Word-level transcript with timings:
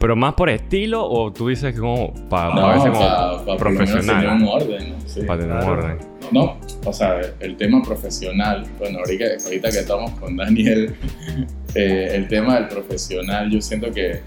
¿Pero 0.00 0.14
más 0.14 0.34
por 0.34 0.48
estilo 0.48 1.04
o 1.04 1.32
tú 1.32 1.48
dices 1.48 1.74
que 1.74 1.80
como 1.80 2.14
para 2.28 2.54
No, 2.54 2.68
verse 2.68 2.88
como 2.90 3.00
pa- 3.00 3.38
menos 3.42 3.56
profesional? 3.58 4.20
tener 4.20 4.28
un 4.28 4.44
orden, 4.48 4.90
¿no? 4.90 4.96
Sí. 5.08 5.20
Para 5.22 5.40
tener 5.40 5.56
un 5.56 5.64
orden. 5.64 5.98
No, 6.30 6.56
o 6.84 6.92
sea, 6.92 7.20
el 7.40 7.56
tema 7.56 7.82
profesional, 7.82 8.64
bueno, 8.78 9.00
ahorita, 9.00 9.24
ahorita 9.44 9.70
que 9.72 9.78
estamos 9.80 10.12
con 10.20 10.36
Daniel, 10.36 10.94
eh, 11.74 12.10
el 12.14 12.28
tema 12.28 12.54
del 12.60 12.68
profesional, 12.68 13.50
yo 13.50 13.60
siento 13.60 13.90
que 13.90 14.20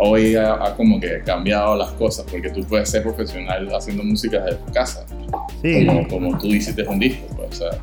hoy 0.00 0.34
ha, 0.36 0.62
ha 0.62 0.74
como 0.76 1.00
que 1.00 1.22
cambiado 1.24 1.74
las 1.74 1.92
cosas, 1.92 2.26
porque 2.30 2.50
tú 2.50 2.60
puedes 2.64 2.90
ser 2.90 3.02
profesional 3.04 3.74
haciendo 3.74 4.04
música 4.04 4.40
desde 4.44 4.58
tu 4.58 4.72
casa, 4.74 5.06
Sí, 5.62 5.86
como, 5.86 6.06
como 6.08 6.36
tú 6.38 6.46
hiciste 6.48 6.86
un 6.86 6.98
disco, 6.98 7.24
pues, 7.38 7.48
o 7.62 7.70
sea, 7.70 7.80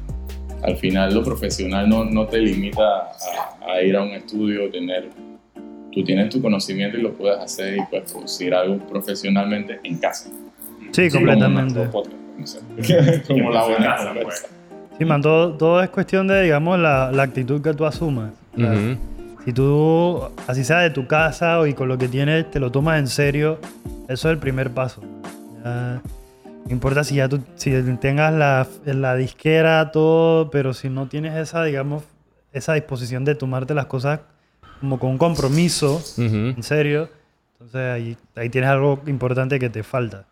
al 0.61 0.77
final 0.77 1.15
lo 1.15 1.23
profesional 1.23 1.89
no, 1.89 2.05
no 2.05 2.27
te 2.27 2.37
limita 2.37 2.83
a, 3.63 3.71
a 3.73 3.81
ir 3.81 3.95
a 3.95 4.03
un 4.03 4.09
estudio, 4.11 4.69
tener, 4.69 5.09
tú 5.95 6.03
tienes 6.03 6.29
tu 6.29 6.41
conocimiento 6.41 6.97
y 6.97 7.01
lo 7.01 7.13
puedes 7.13 7.39
hacer 7.39 7.77
y 7.77 7.81
puedes 7.89 8.11
producir 8.11 8.53
algo 8.53 8.77
profesionalmente 8.79 9.79
en 9.83 9.97
casa. 9.97 10.29
sí, 10.91 11.09
completamente. 11.09 11.73
nuestro 11.73 11.91
podcast, 11.91 12.15
no 12.37 12.47
sé. 12.83 13.23
como 13.27 13.49
la 13.49 13.63
buena 13.63 13.95
Casa, 13.95 14.13
pues. 14.21 14.45
Sí, 14.97 15.05
man, 15.05 15.21
todo, 15.21 15.53
todo 15.53 15.81
es 15.81 15.89
cuestión 15.89 16.27
de, 16.27 16.43
digamos, 16.43 16.77
la, 16.77 17.11
la 17.11 17.23
actitud 17.23 17.61
que 17.61 17.73
tú 17.73 17.85
asumas. 17.85 18.31
Si 19.45 19.53
tú, 19.53 20.21
así 20.47 20.63
sea 20.63 20.79
de 20.79 20.89
tu 20.89 21.07
casa 21.07 21.59
o 21.59 21.67
y 21.67 21.73
con 21.73 21.87
lo 21.87 21.97
que 21.97 22.07
tienes, 22.07 22.49
te 22.49 22.59
lo 22.59 22.71
tomas 22.71 22.99
en 22.99 23.07
serio, 23.07 23.59
eso 24.07 24.29
es 24.29 24.33
el 24.33 24.37
primer 24.37 24.71
paso. 24.71 25.01
Ya, 25.63 26.01
no 26.65 26.71
importa 26.71 27.03
si 27.03 27.15
ya 27.15 27.29
tú 27.29 27.41
si 27.55 27.71
tengas 27.99 28.33
la, 28.33 28.67
la 28.85 29.15
disquera, 29.15 29.91
todo, 29.91 30.49
pero 30.49 30.73
si 30.73 30.89
no 30.89 31.07
tienes 31.07 31.35
esa, 31.35 31.63
digamos, 31.63 32.03
esa 32.53 32.73
disposición 32.73 33.23
de 33.23 33.35
tomarte 33.35 33.73
las 33.73 33.85
cosas 33.85 34.21
como 34.85 34.99
con 34.99 35.09
un 35.09 35.17
compromiso, 35.17 35.99
en 36.17 36.61
serio, 36.61 37.09
entonces 37.53 37.81
ahí, 37.91 38.17
ahí 38.35 38.49
tienes 38.49 38.69
algo 38.69 39.01
importante 39.07 39.57
que 39.57 39.69
te 39.69 39.81
falta. 39.81 40.25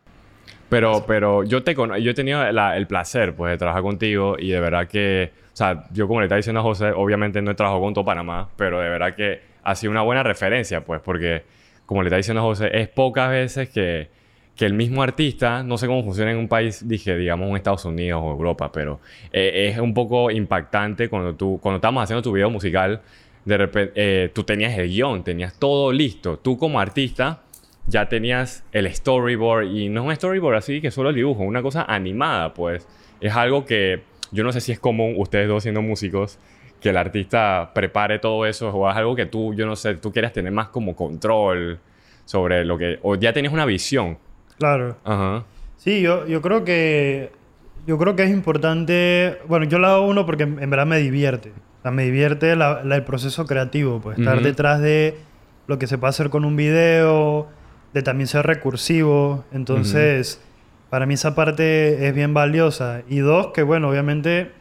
Pero, 0.69 1.05
pero 1.07 1.43
yo, 1.43 1.63
te 1.63 1.73
yo 1.75 2.11
he 2.11 2.13
tenido 2.13 2.51
la- 2.51 2.77
el 2.77 2.85
placer 2.87 3.35
pues, 3.35 3.51
de 3.51 3.57
trabajar 3.57 3.81
contigo 3.81 4.35
y 4.37 4.49
de 4.49 4.59
verdad 4.59 4.87
que, 4.87 5.31
o 5.53 5.55
sea, 5.55 5.85
yo 5.91 6.07
como 6.07 6.19
le 6.19 6.27
estaba 6.27 6.37
diciendo 6.37 6.59
a 6.59 6.63
José, 6.63 6.91
obviamente 6.95 7.41
no 7.41 7.49
he 7.51 7.55
trabajado 7.55 7.81
con 7.81 7.93
todo 7.95 8.05
Panamá, 8.05 8.49
pero 8.55 8.79
de 8.79 8.89
verdad 8.89 9.15
que 9.15 9.41
ha 9.63 9.73
sido 9.75 9.89
una 9.91 10.01
buena 10.03 10.21
referencia, 10.21 10.81
pues, 10.85 11.01
porque 11.01 11.43
como 11.87 12.03
le 12.03 12.07
estaba 12.09 12.17
diciendo 12.17 12.41
a 12.41 12.43
José, 12.43 12.69
es 12.79 12.89
pocas 12.89 13.29
veces 13.31 13.69
que, 13.69 14.09
que 14.55 14.65
el 14.65 14.73
mismo 14.73 15.01
artista, 15.01 15.63
no 15.63 15.77
sé 15.79 15.87
cómo 15.87 16.03
funciona 16.03 16.31
en 16.31 16.37
un 16.37 16.47
país, 16.47 16.87
dije, 16.87 17.15
digamos, 17.17 17.49
en 17.49 17.55
Estados 17.55 17.85
Unidos 17.85 18.21
o 18.23 18.31
Europa, 18.31 18.71
pero 18.71 18.99
eh, 19.31 19.69
es 19.73 19.79
un 19.79 19.93
poco 19.95 20.29
impactante 20.31 21.09
cuando 21.09 21.33
tú, 21.35 21.59
cuando 21.61 21.77
estábamos 21.77 22.03
haciendo 22.03 22.21
tu 22.21 22.31
video 22.31 22.49
musical, 22.51 23.01
de 23.45 23.57
repente, 23.57 24.29
tú 24.29 24.43
tenías 24.43 24.77
el 24.77 24.89
guion, 24.89 25.23
tenías 25.23 25.57
todo 25.59 25.91
listo. 25.91 26.37
Tú 26.37 26.57
como 26.57 26.79
artista 26.79 27.41
ya 27.87 28.07
tenías 28.07 28.63
el 28.71 28.93
storyboard 28.93 29.65
y 29.65 29.89
no 29.89 30.01
es 30.01 30.07
un 30.07 30.15
storyboard 30.15 30.55
así 30.55 30.79
que 30.81 30.91
solo 30.91 31.09
el 31.09 31.15
dibujo, 31.15 31.43
una 31.43 31.61
cosa 31.61 31.83
animada, 31.83 32.53
pues. 32.53 32.87
Es 33.19 33.35
algo 33.35 33.65
que 33.65 34.03
yo 34.31 34.43
no 34.43 34.51
sé 34.51 34.61
si 34.61 34.71
es 34.71 34.79
común, 34.79 35.15
ustedes 35.17 35.47
dos 35.47 35.63
siendo 35.63 35.81
músicos, 35.81 36.39
que 36.81 36.89
el 36.89 36.97
artista 36.97 37.71
prepare 37.73 38.19
todo 38.19 38.45
eso 38.45 38.69
o 38.69 38.89
es 38.89 38.95
algo 38.95 39.15
que 39.15 39.25
tú, 39.25 39.53
yo 39.53 39.65
no 39.65 39.75
sé, 39.75 39.95
tú 39.95 40.11
quieras 40.11 40.33
tener 40.33 40.51
más 40.51 40.69
como 40.69 40.95
control 40.95 41.79
sobre 42.25 42.65
lo 42.65 42.77
que... 42.77 42.99
O 43.03 43.15
ya 43.15 43.31
tenías 43.31 43.53
una 43.53 43.65
visión. 43.65 44.17
Claro. 44.57 44.97
Ajá. 45.03 45.45
Sí, 45.77 46.01
yo, 46.01 46.25
yo 46.27 46.41
creo 46.41 46.63
que 46.63 47.31
yo 47.85 47.97
creo 47.97 48.15
que 48.15 48.23
es 48.23 48.29
importante. 48.29 49.37
Bueno, 49.47 49.65
yo 49.65 49.77
lo 49.77 49.87
hago 49.87 50.07
uno 50.07 50.25
porque 50.25 50.43
en 50.43 50.69
verdad 50.69 50.85
me 50.85 50.97
divierte. 50.99 51.51
Sea, 51.83 51.91
me 51.91 52.03
divierte 52.05 52.55
la- 52.55 52.83
la- 52.83 52.95
el 52.95 53.03
proceso 53.03 53.45
creativo, 53.45 53.99
pues 54.01 54.17
estar 54.17 54.37
detrás 54.43 54.81
de 54.81 55.17
lo 55.67 55.77
que 55.77 55.85
se 55.87 55.97
puede 55.97 56.09
hacer 56.09 56.29
con 56.29 56.43
un 56.45 56.55
video, 56.55 57.47
de 57.93 58.01
también 58.01 58.27
ser 58.27 58.45
recursivo. 58.47 59.45
Entonces, 59.53 60.41
para 60.89 61.05
mí 61.05 61.13
esa 61.13 61.35
parte 61.35 62.07
es 62.07 62.15
bien 62.15 62.33
valiosa. 62.33 63.01
Y 63.07 63.19
dos, 63.19 63.47
que 63.53 63.63
bueno, 63.63 63.89
obviamente 63.89 64.51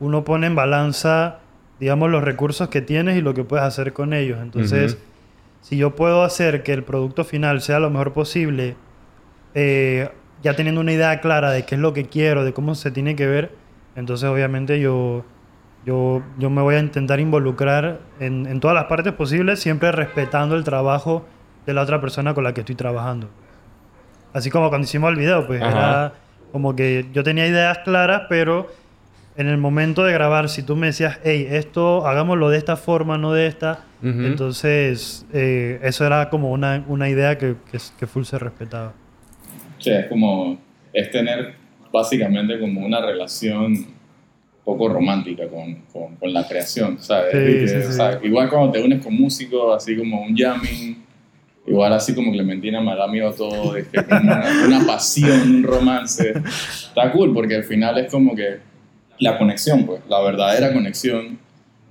uno 0.00 0.24
pone 0.24 0.46
en 0.48 0.54
balanza, 0.54 1.38
digamos, 1.80 2.10
los 2.10 2.22
recursos 2.24 2.68
que 2.68 2.80
tienes 2.82 3.16
y 3.16 3.20
lo 3.20 3.32
que 3.34 3.44
puedes 3.44 3.64
hacer 3.64 3.92
con 3.92 4.12
ellos. 4.12 4.38
Entonces, 4.42 4.92
si 5.60 5.76
yo 5.76 5.94
puedo 5.94 6.24
hacer 6.24 6.62
que 6.62 6.72
el 6.72 6.82
producto 6.82 7.24
final 7.24 7.60
sea 7.60 7.78
lo 7.78 7.90
mejor 7.90 8.12
posible, 8.12 8.76
eh, 9.54 10.08
ya 10.42 10.54
teniendo 10.54 10.80
una 10.80 10.92
idea 10.92 11.20
clara 11.20 11.50
de 11.50 11.64
qué 11.64 11.74
es 11.76 11.80
lo 11.80 11.92
que 11.94 12.04
quiero, 12.06 12.44
de 12.44 12.52
cómo 12.52 12.74
se 12.74 12.90
tiene 12.90 13.16
que 13.16 13.26
ver, 13.26 13.52
entonces 13.96 14.28
obviamente 14.28 14.78
yo, 14.80 15.24
yo, 15.84 16.22
yo 16.38 16.50
me 16.50 16.62
voy 16.62 16.76
a 16.76 16.80
intentar 16.80 17.20
involucrar 17.20 18.00
en, 18.20 18.46
en 18.46 18.60
todas 18.60 18.74
las 18.74 18.84
partes 18.84 19.12
posibles, 19.12 19.60
siempre 19.60 19.92
respetando 19.92 20.56
el 20.56 20.64
trabajo 20.64 21.24
de 21.66 21.74
la 21.74 21.82
otra 21.82 22.00
persona 22.00 22.34
con 22.34 22.44
la 22.44 22.54
que 22.54 22.60
estoy 22.60 22.74
trabajando. 22.74 23.28
Así 24.32 24.50
como 24.50 24.68
cuando 24.68 24.84
hicimos 24.84 25.10
el 25.10 25.16
video, 25.16 25.46
pues 25.46 25.62
Ajá. 25.62 25.70
era 25.70 26.12
como 26.52 26.74
que 26.74 27.06
yo 27.12 27.22
tenía 27.22 27.46
ideas 27.46 27.78
claras, 27.78 28.22
pero 28.28 28.68
en 29.36 29.48
el 29.48 29.58
momento 29.58 30.04
de 30.04 30.12
grabar, 30.12 30.48
si 30.48 30.62
tú 30.62 30.76
me 30.76 30.88
decías, 30.88 31.18
hey, 31.24 31.46
esto 31.50 32.06
hagámoslo 32.06 32.48
de 32.50 32.58
esta 32.58 32.76
forma, 32.76 33.18
no 33.18 33.32
de 33.32 33.46
esta, 33.46 33.80
entonces 34.02 35.26
eh, 35.32 35.80
eso 35.82 36.04
era 36.04 36.28
como 36.28 36.52
una, 36.52 36.84
una 36.88 37.08
idea 37.08 37.38
que, 37.38 37.56
que, 37.72 37.78
que 37.98 38.06
full 38.06 38.24
se 38.24 38.38
respetaba. 38.38 38.92
Sí, 39.78 39.90
es 39.90 40.06
como, 40.06 40.58
es 40.92 41.10
tener 41.10 41.54
básicamente 41.90 42.58
como 42.60 42.84
una 42.84 43.00
relación 43.00 43.93
poco 44.64 44.88
romántica 44.88 45.46
con, 45.48 45.74
con, 45.92 46.16
con 46.16 46.32
la 46.32 46.46
creación, 46.48 46.98
¿sabes? 46.98 47.32
Sí, 47.32 47.38
Y 47.38 47.60
que, 47.60 47.68
sí, 47.68 47.76
o 47.76 47.82
sí. 47.82 47.92
sea, 47.92 48.20
igual 48.22 48.48
cuando 48.48 48.72
te 48.72 48.82
unes 48.82 49.04
con 49.04 49.14
músicos, 49.14 49.76
así 49.76 49.96
como 49.96 50.22
un 50.22 50.34
jamming, 50.34 51.04
igual 51.66 51.92
así 51.92 52.14
como 52.14 52.32
Clementina 52.32 52.80
me 52.80 52.94
da 52.96 53.06
miedo 53.06 53.32
todo, 53.32 53.76
es 53.76 53.88
que 53.88 53.98
una 53.98 54.84
pasión, 54.86 55.40
un 55.56 55.62
romance, 55.62 56.32
está 56.86 57.12
cool 57.12 57.32
porque 57.34 57.56
al 57.56 57.64
final 57.64 57.98
es 57.98 58.10
como 58.10 58.34
que 58.34 58.58
la 59.18 59.38
conexión, 59.38 59.84
pues, 59.84 60.00
la 60.08 60.20
verdadera 60.22 60.72
conexión 60.72 61.38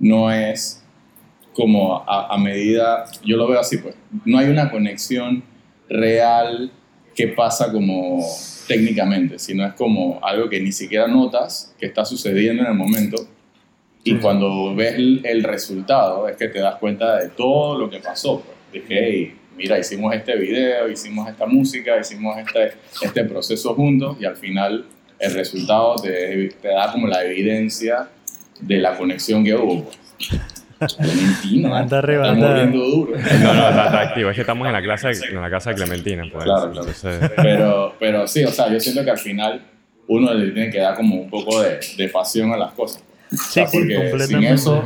no 0.00 0.30
es 0.32 0.82
como 1.52 1.96
a, 2.08 2.34
a 2.34 2.38
medida, 2.38 3.04
yo 3.24 3.36
lo 3.36 3.46
veo 3.48 3.60
así, 3.60 3.78
pues, 3.78 3.94
no 4.24 4.38
hay 4.38 4.48
una 4.48 4.70
conexión 4.70 5.44
real 5.88 6.72
que 7.14 7.28
pasa 7.28 7.70
como 7.70 8.20
técnicamente, 8.66 9.38
sino 9.38 9.66
es 9.66 9.74
como 9.74 10.18
algo 10.22 10.48
que 10.48 10.60
ni 10.60 10.72
siquiera 10.72 11.06
notas 11.06 11.74
que 11.78 11.86
está 11.86 12.04
sucediendo 12.04 12.62
en 12.62 12.68
el 12.68 12.74
momento 12.74 13.28
y 14.06 14.16
cuando 14.16 14.74
ves 14.74 14.96
el, 14.96 15.22
el 15.24 15.42
resultado 15.42 16.28
es 16.28 16.36
que 16.36 16.48
te 16.48 16.58
das 16.58 16.76
cuenta 16.76 17.16
de 17.16 17.30
todo 17.30 17.78
lo 17.78 17.88
que 17.88 18.00
pasó. 18.00 18.40
Pues. 18.40 18.84
Dije, 18.84 19.00
hey, 19.02 19.36
mira, 19.56 19.78
hicimos 19.78 20.14
este 20.14 20.36
video, 20.36 20.90
hicimos 20.90 21.26
esta 21.28 21.46
música, 21.46 21.98
hicimos 21.98 22.36
este, 22.36 22.74
este 23.00 23.24
proceso 23.24 23.74
juntos 23.74 24.18
y 24.20 24.26
al 24.26 24.36
final 24.36 24.84
el 25.18 25.32
resultado 25.32 25.96
te, 25.96 26.48
te 26.60 26.68
da 26.68 26.92
como 26.92 27.06
la 27.06 27.24
evidencia 27.24 28.10
de 28.60 28.76
la 28.76 28.94
conexión 28.96 29.42
que 29.42 29.54
hubo. 29.54 29.84
Pues. 29.84 29.98
Clementina, 30.96 31.78
Anda 31.78 31.98
arriba, 31.98 32.32
está 32.32 32.48
muriendo 32.48 32.78
duro. 32.78 33.12
No, 33.12 33.54
no, 33.54 33.68
está, 33.68 33.84
está 33.84 34.00
activo. 34.00 34.30
Es 34.30 34.34
que 34.34 34.40
estamos 34.42 34.66
en 34.66 34.72
la, 34.72 34.82
clase, 34.82 35.10
en 35.30 35.40
la 35.40 35.50
casa 35.50 35.70
de 35.70 35.76
Clementina, 35.76 36.24
pues. 36.30 36.44
Claro, 36.44 36.70
claro. 36.72 36.88
Entonces, 36.88 37.30
Pero, 37.36 37.94
pero 37.98 38.26
sí, 38.26 38.44
o 38.44 38.50
sea, 38.50 38.72
yo 38.72 38.80
siento 38.80 39.04
que 39.04 39.10
al 39.10 39.18
final 39.18 39.62
uno 40.08 40.34
le 40.34 40.50
tiene 40.52 40.70
que 40.70 40.78
dar 40.78 40.96
como 40.96 41.16
un 41.16 41.30
poco 41.30 41.62
de, 41.62 41.80
de 41.96 42.08
pasión 42.08 42.52
a 42.52 42.56
las 42.56 42.72
cosas. 42.72 43.02
O 43.32 43.36
sea, 43.36 43.66
Sí, 43.66 43.78
sí, 43.78 43.94
porque 44.10 44.26
sin 44.26 44.44
eso 44.44 44.84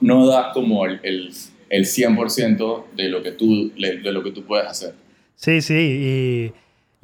no 0.00 0.26
das 0.26 0.48
como 0.52 0.86
el, 0.86 1.00
el, 1.02 1.32
el 1.70 1.84
100% 1.84 2.84
de 2.96 3.08
lo, 3.08 3.22
que 3.22 3.32
tú, 3.32 3.72
de 3.76 4.12
lo 4.12 4.22
que 4.22 4.32
tú 4.32 4.44
puedes 4.44 4.66
hacer. 4.66 4.94
Sí, 5.36 5.60
sí, 5.60 5.74
y, 5.74 6.52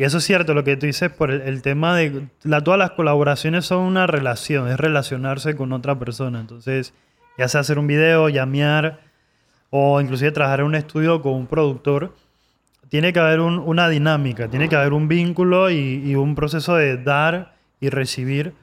y 0.01 0.05
eso 0.05 0.19
es 0.19 0.25
cierto 0.25 0.55
lo 0.55 0.65
que 0.65 0.77
tú 0.77 0.87
dices 0.87 1.11
por 1.11 1.31
el, 1.31 1.43
el 1.43 1.63
tema 1.63 1.97
de... 1.97 2.27
La, 2.43 2.63
todas 2.63 2.79
las 2.79 2.93
colaboraciones 2.93 3.67
son 3.67 3.81
una 3.81 4.07
relación, 4.07 4.69
es 4.69 4.79
relacionarse 4.79 5.57
con 5.57 5.73
otra 5.73 5.99
persona. 5.99 6.41
Entonces, 6.41 6.95
ya 7.39 7.49
sea 7.49 7.61
hacer 7.63 7.79
un 7.79 7.87
video, 7.87 8.29
llamear 8.29 9.01
o 9.71 10.01
inclusive 10.01 10.33
trabajar 10.33 10.61
en 10.61 10.67
un 10.67 10.75
estudio 10.75 11.23
con 11.23 11.33
un 11.35 11.47
productor, 11.47 12.15
tiene 12.89 13.13
que 13.13 13.21
haber 13.21 13.41
un- 13.41 13.59
una 13.59 13.89
dinámica, 13.89 14.49
tiene 14.49 14.69
que 14.69 14.77
haber 14.77 14.93
un 14.93 15.09
vínculo 15.09 15.71
y, 15.71 16.15
un 16.17 16.35
proceso 16.35 16.75
de 16.75 16.97
dar 16.97 17.55
y 17.81 17.91
recibir. 17.91 18.55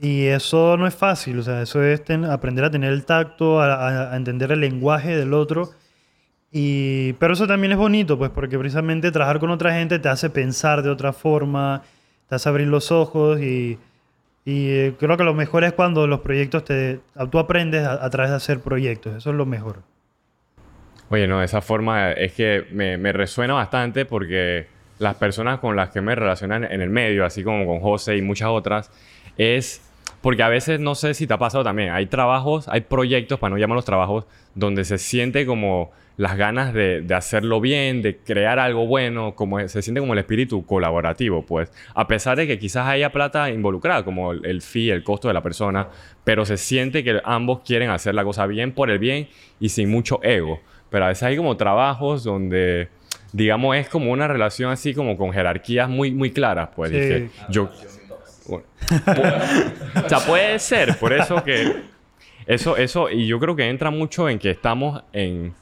Y 0.00 0.26
eso 0.26 0.76
no 0.76 0.86
es 0.86 0.94
fácil, 0.94 1.38
o 1.38 1.42
sea, 1.42 1.62
eso 1.62 1.82
es 1.82 2.02
aprender 2.28 2.64
a 2.64 2.70
tener 2.70 2.92
el 2.92 3.04
tacto, 3.04 3.60
a 3.62 4.16
entender 4.16 4.50
el 4.52 4.60
lenguaje 4.60 5.16
del 5.16 5.32
otro. 5.32 5.70
Y, 6.50 7.14
pero 7.14 7.32
eso 7.32 7.46
también 7.46 7.72
es 7.72 7.78
bonito, 7.78 8.18
pues, 8.18 8.30
porque 8.30 8.58
precisamente 8.58 9.10
trabajar 9.10 9.38
con 9.38 9.50
otra 9.50 9.72
gente 9.72 9.98
te 9.98 10.08
hace 10.10 10.28
pensar 10.28 10.82
de 10.82 10.90
otra 10.90 11.12
forma, 11.14 11.82
te 12.28 12.34
hace 12.34 12.48
abrir 12.48 12.66
los 12.68 12.92
ojos 12.92 13.40
y, 13.40 13.78
y 14.44 14.70
eh, 14.70 14.94
creo 14.98 15.16
que 15.16 15.24
lo 15.24 15.34
mejor 15.34 15.64
es 15.64 15.72
cuando 15.72 16.06
los 16.06 16.20
proyectos 16.20 16.64
te... 16.64 17.00
Tú 17.30 17.38
aprendes 17.38 17.86
a, 17.86 18.08
través 18.10 18.30
de 18.30 18.36
hacer 18.36 18.60
proyectos, 18.60 19.16
eso 19.16 19.30
es 19.30 19.36
lo 19.36 19.46
mejor. 19.46 19.82
Oye, 21.10 21.26
no, 21.28 21.42
esa 21.42 21.60
forma 21.60 22.12
es 22.12 22.32
que 22.32 22.66
me, 22.72 22.96
me 22.98 23.12
resuena 23.12 23.54
bastante 23.54 24.04
porque 24.04 24.66
las 24.98 25.16
personas 25.16 25.60
con 25.60 25.76
las 25.76 25.90
que 25.90 26.00
me 26.00 26.14
relacionan 26.14 26.64
en 26.64 26.80
el 26.80 26.90
medio, 26.90 27.24
así 27.24 27.44
como 27.44 27.66
con 27.66 27.80
José 27.80 28.16
y 28.16 28.22
muchas 28.22 28.48
otras, 28.48 28.90
es 29.36 29.82
porque 30.22 30.42
a 30.42 30.48
veces 30.48 30.80
no 30.80 30.94
sé 30.94 31.14
si 31.14 31.26
te 31.26 31.34
ha 31.34 31.38
pasado 31.38 31.64
también. 31.64 31.90
Hay 31.90 32.06
trabajos, 32.06 32.68
hay 32.68 32.82
proyectos, 32.82 33.38
para 33.38 33.50
no 33.50 33.58
llamarlos 33.58 33.84
trabajos, 33.84 34.24
donde 34.54 34.84
se 34.84 34.98
siente 34.98 35.44
como 35.44 35.90
las 36.22 36.36
ganas 36.36 36.72
de, 36.72 37.00
de, 37.00 37.14
hacerlo 37.16 37.60
bien, 37.60 38.00
de 38.00 38.16
crear 38.16 38.60
algo 38.60 38.86
bueno, 38.86 39.34
como 39.34 39.58
se 39.66 39.82
siente 39.82 40.00
como 40.00 40.12
el 40.12 40.20
espíritu 40.20 40.64
colaborativo, 40.64 41.44
pues. 41.44 41.72
A 41.96 42.06
pesar 42.06 42.36
de 42.36 42.46
que 42.46 42.60
quizás 42.60 42.86
haya 42.86 43.10
plata 43.10 43.50
involucrada, 43.50 44.04
como 44.04 44.30
el, 44.30 44.46
el 44.46 44.62
fee, 44.62 44.90
el 44.90 45.02
costo 45.02 45.26
de 45.26 45.34
la 45.34 45.42
persona, 45.42 45.88
pero 46.22 46.44
se 46.44 46.58
siente 46.58 47.02
que 47.02 47.20
ambos 47.24 47.62
quieren 47.66 47.90
hacer 47.90 48.14
la 48.14 48.22
cosa 48.22 48.46
bien 48.46 48.70
por 48.70 48.88
el 48.88 49.00
bien 49.00 49.26
y 49.58 49.70
sin 49.70 49.90
mucho 49.90 50.20
ego. 50.22 50.60
Pero 50.90 51.06
a 51.06 51.08
veces 51.08 51.24
hay 51.24 51.36
como 51.36 51.56
trabajos 51.56 52.22
donde, 52.22 52.88
digamos, 53.32 53.74
es 53.74 53.88
como 53.88 54.12
una 54.12 54.28
relación 54.28 54.70
así 54.70 54.94
como 54.94 55.16
con 55.16 55.32
jerarquías 55.32 55.88
muy, 55.88 56.12
muy 56.12 56.30
claras, 56.30 56.68
pues. 56.76 56.92
Sí. 56.92 57.00
Dije, 57.00 57.30
yo... 57.48 57.68
Bueno, 58.46 58.64
o 60.04 60.08
sea, 60.08 60.20
puede 60.20 60.60
ser, 60.60 60.96
por 60.98 61.12
eso 61.12 61.42
que... 61.42 61.90
Eso, 62.46 62.76
eso, 62.76 63.08
y 63.08 63.26
yo 63.26 63.38
creo 63.38 63.54
que 63.54 63.68
entra 63.68 63.90
mucho 63.90 64.28
en 64.28 64.38
que 64.38 64.50
estamos 64.50 65.02
en, 65.12 65.54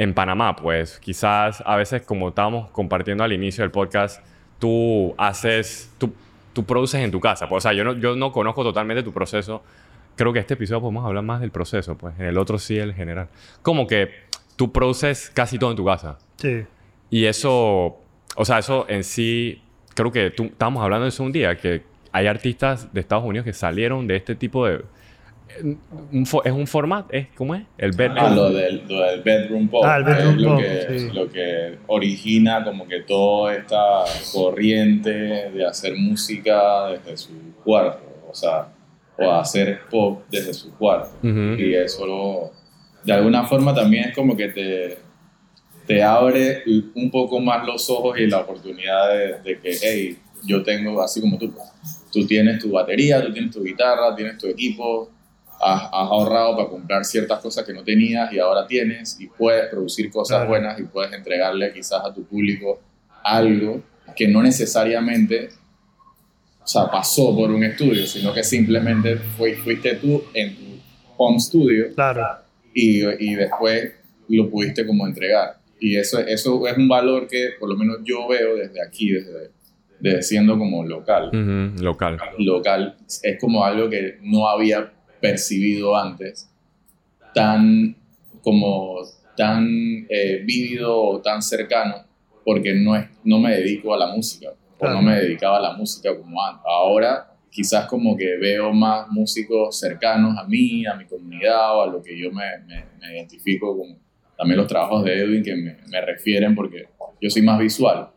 en 0.00 0.14
Panamá, 0.14 0.56
pues. 0.56 0.98
Quizás 0.98 1.62
a 1.66 1.76
veces, 1.76 2.00
como 2.00 2.30
estábamos 2.30 2.70
compartiendo 2.70 3.22
al 3.22 3.34
inicio 3.34 3.62
del 3.62 3.70
podcast, 3.70 4.24
tú 4.58 5.14
haces, 5.18 5.92
tú, 5.98 6.14
tú 6.54 6.64
produces 6.64 7.02
en 7.02 7.10
tu 7.10 7.20
casa. 7.20 7.50
Pues, 7.50 7.58
o 7.58 7.68
sea, 7.68 7.74
yo 7.74 7.84
no, 7.84 7.92
yo 7.92 8.16
no 8.16 8.32
conozco 8.32 8.62
totalmente 8.62 9.02
tu 9.02 9.12
proceso. 9.12 9.62
Creo 10.16 10.32
que 10.32 10.38
este 10.38 10.54
episodio 10.54 10.80
podemos 10.80 11.04
hablar 11.04 11.22
más 11.22 11.42
del 11.42 11.50
proceso, 11.50 11.98
pues. 11.98 12.18
En 12.18 12.24
el 12.24 12.38
otro 12.38 12.58
sí, 12.58 12.78
el 12.78 12.94
general. 12.94 13.28
Como 13.60 13.86
que 13.86 14.10
tú 14.56 14.72
produces 14.72 15.30
casi 15.34 15.58
todo 15.58 15.70
en 15.70 15.76
tu 15.76 15.84
casa. 15.84 16.16
Sí. 16.36 16.64
Y 17.10 17.26
eso, 17.26 17.98
o 18.36 18.44
sea, 18.46 18.60
eso 18.60 18.86
en 18.88 19.04
sí, 19.04 19.60
creo 19.94 20.10
que 20.10 20.30
tú, 20.30 20.44
estábamos 20.44 20.82
hablando 20.82 21.04
de 21.04 21.10
eso 21.10 21.22
un 21.24 21.32
día, 21.32 21.58
que 21.58 21.82
hay 22.10 22.26
artistas 22.26 22.90
de 22.94 23.00
Estados 23.00 23.24
Unidos 23.26 23.44
que 23.44 23.52
salieron 23.52 24.06
de 24.06 24.16
este 24.16 24.34
tipo 24.34 24.66
de... 24.66 24.82
un 25.62 26.24
fo- 26.26 26.42
es 26.44 26.52
un 26.52 26.66
formato, 26.66 27.08
es, 27.12 27.26
¿cómo 27.34 27.54
es? 27.54 27.62
El 27.78 27.92
bed, 27.92 28.10
Ah, 28.16 28.30
lo 28.30 28.50
del, 28.50 28.82
lo 28.88 29.00
del 29.02 29.22
bedroom 29.22 29.68
pop. 29.68 29.84
Ah, 29.86 29.96
el 29.98 30.04
bedroom 30.04 30.34
es 30.36 30.40
lo 30.42 30.50
pop, 30.50 30.60
que, 30.62 30.98
sí. 30.98 31.08
lo 31.12 31.28
que 31.30 31.78
origina 31.86 32.64
como 32.64 32.86
que 32.88 33.00
toda 33.00 33.54
esta 33.54 34.04
corriente 34.32 35.10
de 35.10 35.66
hacer 35.66 35.94
música 35.96 36.88
desde 36.88 37.16
su 37.16 37.30
cuarto. 37.64 38.02
O 38.30 38.34
sea, 38.34 38.68
o 39.18 39.30
hacer 39.32 39.80
pop 39.90 40.22
desde 40.30 40.54
su 40.54 40.72
cuarto. 40.76 41.10
Y 41.22 41.74
eso 41.74 42.06
lo- 42.06 42.52
de 43.04 43.12
alguna 43.12 43.44
forma 43.44 43.74
también 43.74 44.10
es 44.10 44.14
como 44.14 44.36
que 44.36 44.48
te, 44.48 44.98
te 45.86 46.02
abre 46.02 46.62
un 46.94 47.10
poco 47.10 47.40
más 47.40 47.66
los 47.66 47.88
ojos 47.90 48.18
y 48.18 48.26
la 48.26 48.38
oportunidad 48.40 49.08
de, 49.10 49.38
de 49.42 49.58
que, 49.60 49.72
hey, 49.82 50.18
yo 50.44 50.62
tengo, 50.62 51.02
así 51.02 51.20
como 51.20 51.36
tú, 51.38 51.52
tú 52.12 52.26
tienes 52.26 52.60
tu 52.60 52.70
batería, 52.72 53.22
tú 53.24 53.32
tienes 53.32 53.50
tu 53.52 53.62
guitarra, 53.62 54.14
tienes 54.14 54.38
tu 54.38 54.46
equipo, 54.46 55.10
has, 55.60 55.82
has 55.84 55.90
ahorrado 55.92 56.56
para 56.56 56.68
comprar 56.68 57.04
ciertas 57.04 57.38
cosas 57.40 57.64
que 57.64 57.72
no 57.72 57.82
tenías 57.84 58.32
y 58.32 58.38
ahora 58.38 58.66
tienes 58.66 59.20
y 59.20 59.26
puedes 59.28 59.66
producir 59.68 60.10
cosas 60.10 60.38
Claro. 60.38 60.48
buenas 60.50 60.80
y 60.80 60.84
puedes 60.84 61.12
entregarle 61.12 61.72
quizás 61.72 62.02
a 62.04 62.12
tu 62.14 62.24
público 62.24 62.80
algo 63.22 63.82
que 64.16 64.26
no 64.28 64.42
necesariamente 64.42 65.50
o 66.62 66.66
sea, 66.66 66.90
pasó 66.90 67.34
por 67.34 67.50
un 67.50 67.64
estudio, 67.64 68.06
sino 68.06 68.32
que 68.32 68.44
simplemente 68.44 69.16
fue, 69.16 69.54
fuiste 69.54 69.96
tú 69.96 70.22
en 70.34 70.54
tu 70.54 70.62
home 71.16 71.40
studio 71.40 71.86
Claro. 71.94 72.24
y, 72.74 73.00
y 73.24 73.34
después 73.34 73.92
lo 74.28 74.48
pudiste 74.48 74.86
como 74.86 75.06
entregar. 75.06 75.58
Y 75.80 75.96
eso, 75.96 76.20
eso 76.20 76.66
es 76.68 76.76
un 76.76 76.86
valor 76.88 77.26
que 77.26 77.50
por 77.58 77.68
lo 77.68 77.76
menos 77.76 77.98
yo 78.04 78.28
veo 78.28 78.54
desde 78.56 78.80
aquí, 78.86 79.10
desde, 79.10 79.50
desde 79.98 80.22
siendo 80.22 80.56
como 80.58 80.84
local. 80.84 81.28
Ujú, 81.32 81.82
Local. 81.82 82.18
Local 82.38 82.96
es 83.22 83.40
como 83.40 83.64
algo 83.64 83.88
que 83.90 84.18
no 84.22 84.46
había 84.48 84.92
percibido 85.20 85.96
antes, 85.96 86.50
tan 87.34 87.96
como 88.42 88.96
tan 89.36 90.06
eh, 90.08 90.42
vívido 90.44 91.00
o 91.00 91.20
tan 91.20 91.42
cercano, 91.42 91.96
porque 92.44 92.74
no, 92.74 92.96
es, 92.96 93.06
no 93.24 93.38
me 93.38 93.56
dedico 93.56 93.94
a 93.94 93.98
la 93.98 94.08
música, 94.14 94.50
o 94.78 94.88
no 94.88 95.02
me 95.02 95.16
dedicaba 95.20 95.58
a 95.58 95.60
la 95.60 95.72
música 95.72 96.16
como 96.16 96.42
antes. 96.44 96.62
Ahora 96.66 97.26
quizás 97.50 97.86
como 97.86 98.16
que 98.16 98.36
veo 98.36 98.72
más 98.72 99.08
músicos 99.10 99.78
cercanos 99.78 100.36
a 100.38 100.44
mí, 100.46 100.86
a 100.86 100.94
mi 100.94 101.04
comunidad 101.06 101.76
o 101.76 101.82
a 101.82 101.86
lo 101.86 102.02
que 102.02 102.16
yo 102.18 102.30
me, 102.32 102.44
me- 102.66 102.84
me 103.00 103.14
identifico 103.16 103.76
con 103.76 103.98
también 104.36 104.56
los 104.58 104.66
trabajos 104.68 105.04
de 105.04 105.18
Edwin 105.20 105.42
que 105.42 105.54
me, 105.56 105.76
me 105.88 106.00
refieren 106.00 106.54
porque 106.54 106.88
yo 107.20 107.28
soy 107.28 107.42
más 107.42 107.58
visual. 107.58 108.08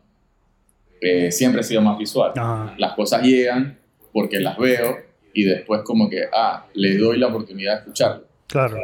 Eh, 1.00 1.30
siempre 1.30 1.60
he 1.60 1.64
sido 1.64 1.82
más 1.82 1.98
visual. 1.98 2.32
Ajá. 2.36 2.74
Las 2.78 2.94
cosas 2.94 3.22
llegan 3.22 3.78
porque 4.12 4.40
las 4.40 4.56
veo 4.56 4.96
y 5.34 5.44
después 5.44 5.82
como 5.84 6.08
que, 6.08 6.22
ah, 6.32 6.66
le 6.74 6.96
doy 6.96 7.18
la 7.18 7.26
oportunidad 7.26 7.74
de 7.74 7.78
escucharlo. 7.80 8.24
Claro. 8.46 8.78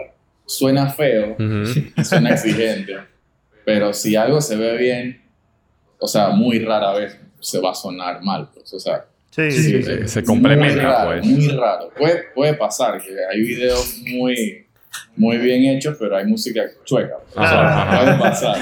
Suena 0.44 0.90
feo, 0.90 1.32
Ujú. 1.38 1.64
suena 2.04 2.30
exigente, 2.30 2.96
pero 3.64 3.92
si 3.94 4.16
algo 4.16 4.40
se 4.40 4.56
ve 4.56 4.76
bien, 4.76 5.22
o 5.98 6.08
sea, 6.08 6.30
muy 6.30 6.58
rara 6.58 6.92
vez 6.94 7.18
se 7.40 7.60
va 7.60 7.70
a 7.70 7.74
sonar 7.74 8.20
mal, 8.22 8.48
pues, 8.52 8.72
o 8.74 8.78
sea, 8.80 9.06
Sí, 9.32 9.48
Sí, 9.52 9.62
sí, 9.62 9.82
se- 9.84 9.98
sí. 10.02 10.08
se 10.08 10.24
complementa, 10.24 10.74
muy 10.74 10.82
raro, 10.82 11.10
pues. 11.20 11.24
Muy 11.26 11.48
raro. 11.56 11.90
Puede, 11.96 12.22
puede 12.34 12.54
pasar 12.54 13.00
que 13.00 13.14
hay 13.32 13.40
videos 13.40 13.98
muy, 14.08 14.66
muy 15.14 15.36
bien 15.38 15.64
hechos, 15.66 15.96
pero 16.00 16.16
hay 16.16 16.26
música 16.26 16.64
chueca. 16.84 17.14
O 17.36 17.40
sea, 17.46 18.00
puede 18.02 18.18
pasar. 18.18 18.58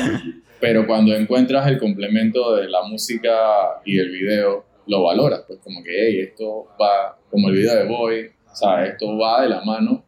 Pero 0.61 0.87
cuando 0.87 1.14
encuentras 1.14 1.67
el 1.69 1.79
complemento 1.79 2.55
de 2.56 2.69
la 2.69 2.82
música 2.82 3.31
y 3.87 3.99
el 3.99 4.11
video, 4.11 4.67
lo 4.88 5.05
valoras. 5.05 5.43
Pues 5.46 5.61
como 5.62 5.82
que, 5.82 5.90
hey, 5.90 6.20
esto 6.20 6.67
va, 6.81 7.17
como 7.31 7.49
el 7.49 7.55
video 7.55 7.76
de 7.76 7.85
Boy, 7.88 8.31
o 8.50 8.56
sea, 8.56 8.85
esto 8.85 9.17
va 9.17 9.43
de 9.43 9.49
la 9.50 9.62
mano 9.62 10.02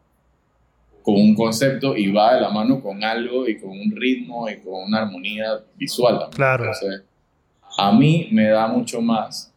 con 1.03 1.15
un 1.15 1.33
concepto 1.33 1.95
y 1.95 2.11
va 2.11 2.35
de 2.35 2.41
la 2.41 2.49
mano 2.49 2.81
con 2.81 3.03
algo 3.03 3.47
y 3.47 3.59
con 3.59 3.71
un 3.71 3.91
ritmo 3.95 4.47
y 4.49 4.57
con 4.57 4.83
una 4.83 5.03
armonía 5.03 5.59
visual 5.75 6.19
también. 6.19 6.35
Claro. 6.35 6.65
Entonces, 6.65 7.03
a 7.77 7.91
mí 7.91 8.27
me 8.31 8.49
da 8.49 8.67
mucho 8.67 9.01
más 9.01 9.51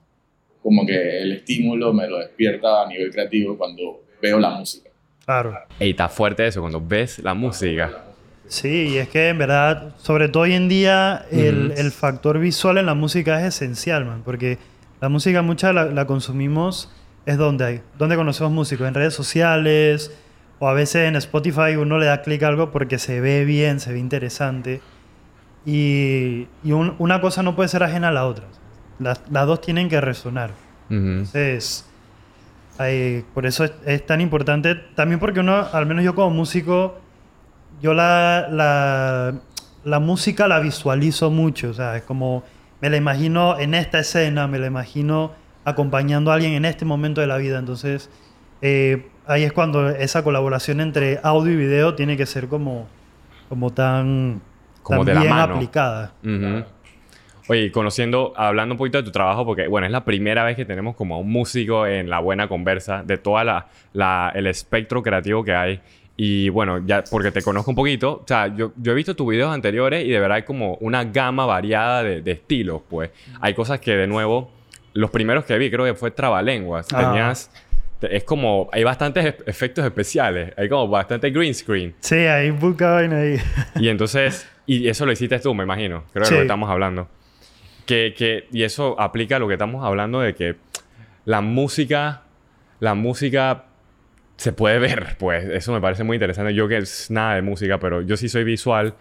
como 0.62 0.86
que 0.86 1.18
el 1.18 1.32
estímulo 1.32 1.92
me 1.92 2.06
lo 2.08 2.18
despierta 2.18 2.82
a 2.82 2.88
nivel 2.88 3.10
creativo 3.10 3.58
cuando 3.58 4.04
veo 4.22 4.38
la 4.38 4.50
música. 4.50 4.88
Claro. 5.24 5.54
Ey, 5.78 5.90
está 5.90 6.08
fuerte 6.08 6.46
eso, 6.46 6.60
cuando 6.60 6.80
ves 6.80 7.18
la 7.18 7.34
música. 7.34 8.04
Sí, 8.46 8.88
y 8.92 8.96
es 8.98 9.08
que 9.08 9.28
en 9.28 9.38
verdad, 9.38 9.94
sobre 9.98 10.28
todo 10.28 10.44
hoy 10.44 10.52
en 10.54 10.68
día, 10.68 11.26
el, 11.30 11.70
Ujú. 11.72 11.80
el 11.80 11.90
factor 11.90 12.38
visual 12.38 12.78
en 12.78 12.86
la 12.86 12.94
música 12.94 13.40
es 13.40 13.54
esencial, 13.54 14.04
man, 14.04 14.22
porque 14.24 14.58
la 15.04 15.10
música 15.10 15.42
mucha 15.42 15.70
la, 15.74 15.84
la 15.84 16.06
consumimos 16.06 16.90
es 17.26 17.36
donde 17.36 17.64
hay, 17.66 17.82
donde 17.98 18.16
conocemos 18.16 18.50
músicos, 18.52 18.88
en 18.88 18.94
redes 18.94 19.12
sociales 19.12 20.10
o 20.60 20.66
a 20.68 20.72
veces 20.72 21.06
en 21.08 21.16
Spotify 21.16 21.76
uno 21.78 21.98
le 21.98 22.06
da 22.06 22.22
clic 22.22 22.42
a 22.42 22.48
algo 22.48 22.70
porque 22.70 22.98
se 22.98 23.20
ve 23.20 23.44
bien, 23.44 23.80
se 23.80 23.92
ve 23.92 23.98
interesante 23.98 24.80
y, 25.66 26.46
y 26.62 26.72
un- 26.72 26.94
una 26.98 27.20
cosa 27.20 27.42
no 27.42 27.54
puede 27.54 27.68
ser 27.68 27.82
ajena 27.82 28.08
a 28.08 28.12
la 28.12 28.26
otra. 28.26 28.46
Las, 28.98 29.20
las 29.30 29.46
dos 29.46 29.60
tienen 29.60 29.88
que 29.90 30.00
resonar. 30.00 30.52
Entonces, 30.90 31.84
hay- 32.78 33.24
por 33.34 33.44
eso 33.46 33.64
es, 33.64 33.72
es 33.84 34.06
tan 34.06 34.20
importante. 34.20 34.74
También 34.94 35.20
porque 35.20 35.40
uno, 35.40 35.66
al 35.72 35.86
menos 35.86 36.04
yo 36.04 36.14
como 36.14 36.30
músico, 36.30 36.98
yo 37.82 37.92
la, 37.94 38.48
la, 38.50 39.34
la 39.84 39.98
música 40.00 40.46
la 40.48 40.60
visualizo 40.60 41.30
mucho. 41.30 41.70
O 41.70 41.74
sea, 41.74 41.96
es 41.96 42.02
como 42.04 42.42
me 42.84 42.90
la 42.90 42.98
imagino 42.98 43.58
en 43.58 43.72
esta 43.72 43.98
escena, 44.00 44.46
me 44.46 44.58
la 44.58 44.66
imagino 44.66 45.32
acompañando 45.64 46.30
a 46.30 46.34
alguien 46.34 46.52
en 46.52 46.66
este 46.66 46.84
momento 46.84 47.22
de 47.22 47.26
la 47.26 47.38
vida. 47.38 47.58
Entonces, 47.58 48.10
eh, 48.60 49.06
ahí 49.26 49.42
es 49.42 49.54
cuando 49.54 49.88
esa 49.88 50.22
colaboración 50.22 50.82
entre 50.82 51.18
audio 51.22 51.50
y 51.54 51.56
video 51.56 51.94
tiene 51.94 52.18
que 52.18 52.26
ser 52.26 52.46
como, 52.48 52.86
como 53.48 53.70
tan, 53.72 54.42
Como 54.82 54.98
tan 55.00 55.06
de 55.06 55.14
la 55.14 55.20
bien 55.22 55.32
mano. 55.34 55.54
aplicada. 55.54 56.12
Ujú. 56.22 56.64
Oye, 57.48 57.72
conociendo, 57.72 58.34
hablando 58.36 58.74
un 58.74 58.78
poquito 58.78 58.98
de 58.98 59.04
tu 59.04 59.10
trabajo, 59.12 59.46
porque 59.46 59.66
bueno, 59.66 59.86
es 59.86 59.92
la 59.92 60.04
primera 60.04 60.44
vez 60.44 60.54
que 60.54 60.66
tenemos 60.66 60.94
como 60.94 61.14
a 61.14 61.18
un 61.18 61.30
músico 61.32 61.86
en 61.86 62.10
la 62.10 62.18
buena 62.18 62.48
conversa 62.48 63.02
de 63.02 63.16
toda 63.16 63.44
la, 63.44 63.66
la- 63.94 64.30
el 64.34 64.46
espectro 64.46 65.02
creativo 65.02 65.42
que 65.42 65.54
hay. 65.54 65.80
Y 66.16 66.48
bueno, 66.48 66.80
ya 66.86 67.02
porque 67.10 67.32
te 67.32 67.42
conozco 67.42 67.70
un 67.72 67.74
poquito, 67.74 68.12
o 68.22 68.24
sea, 68.26 68.46
yo, 68.54 68.72
yo 68.76 68.92
he 68.92 68.94
visto 68.94 69.16
tus 69.16 69.26
videos 69.28 69.52
anteriores 69.52 70.04
y 70.04 70.10
de 70.10 70.20
verdad 70.20 70.36
hay 70.36 70.42
como 70.44 70.74
una 70.76 71.02
gama 71.04 71.44
variada 71.44 72.02
de, 72.04 72.22
de 72.22 72.30
estilos, 72.32 72.82
pues. 72.88 73.10
Hay 73.40 73.52
cosas 73.54 73.80
que 73.80 73.96
de 73.96 74.06
nuevo, 74.06 74.50
los 74.92 75.10
primeros 75.10 75.44
que 75.44 75.58
vi 75.58 75.70
creo 75.72 75.84
que 75.84 75.94
fue 75.94 76.12
Trabalenguas. 76.12 76.86
Ah. 76.92 77.00
Tenías, 77.00 77.50
te- 77.98 78.14
es 78.16 78.22
como, 78.22 78.68
hay 78.72 78.84
bastantes 78.84 79.34
efectos 79.46 79.84
especiales, 79.84 80.52
hay 80.56 80.68
como 80.68 80.86
bastante 80.86 81.30
green 81.30 81.52
screen. 81.52 81.94
Sí, 81.98 82.14
ahí 82.14 82.50
busca 82.52 82.92
vaina 82.92 83.16
ahí. 83.18 83.36
Y 83.80 83.88
entonces, 83.88 84.48
y 84.66 84.86
eso 84.86 85.04
lo 85.06 85.10
hiciste 85.12 85.40
tú, 85.40 85.52
me 85.52 85.64
imagino. 85.64 86.04
Creo 86.12 86.22
que 86.22 86.22
es 86.22 86.28
Sí. 86.28 86.34
lo 86.34 86.38
que 86.40 86.44
estamos 86.44 86.70
hablando. 86.70 87.08
Que, 87.86 88.14
que, 88.16 88.46
y 88.52 88.62
eso 88.62 88.94
aplica 89.00 89.36
a 89.36 89.38
lo 89.40 89.48
que 89.48 89.54
estamos 89.54 89.84
hablando 89.84 90.20
de 90.20 90.34
que 90.36 90.54
la 91.24 91.40
música, 91.40 92.22
la 92.78 92.94
música 92.94 93.64
se 94.36 94.52
puede 94.52 94.78
ver, 94.78 95.16
pues. 95.18 95.44
Eso 95.44 95.72
me 95.72 95.80
parece 95.80 96.04
muy 96.04 96.16
interesante. 96.16 96.54
Yo 96.54 96.68
que 96.68 96.78
es 96.78 97.10
nada 97.10 97.34
de 97.34 97.42
música, 97.42 97.78
pero 97.78 98.02
yo 98.02 98.16
sí 98.16 98.28
soy 98.28 98.44
visual. 98.44 98.94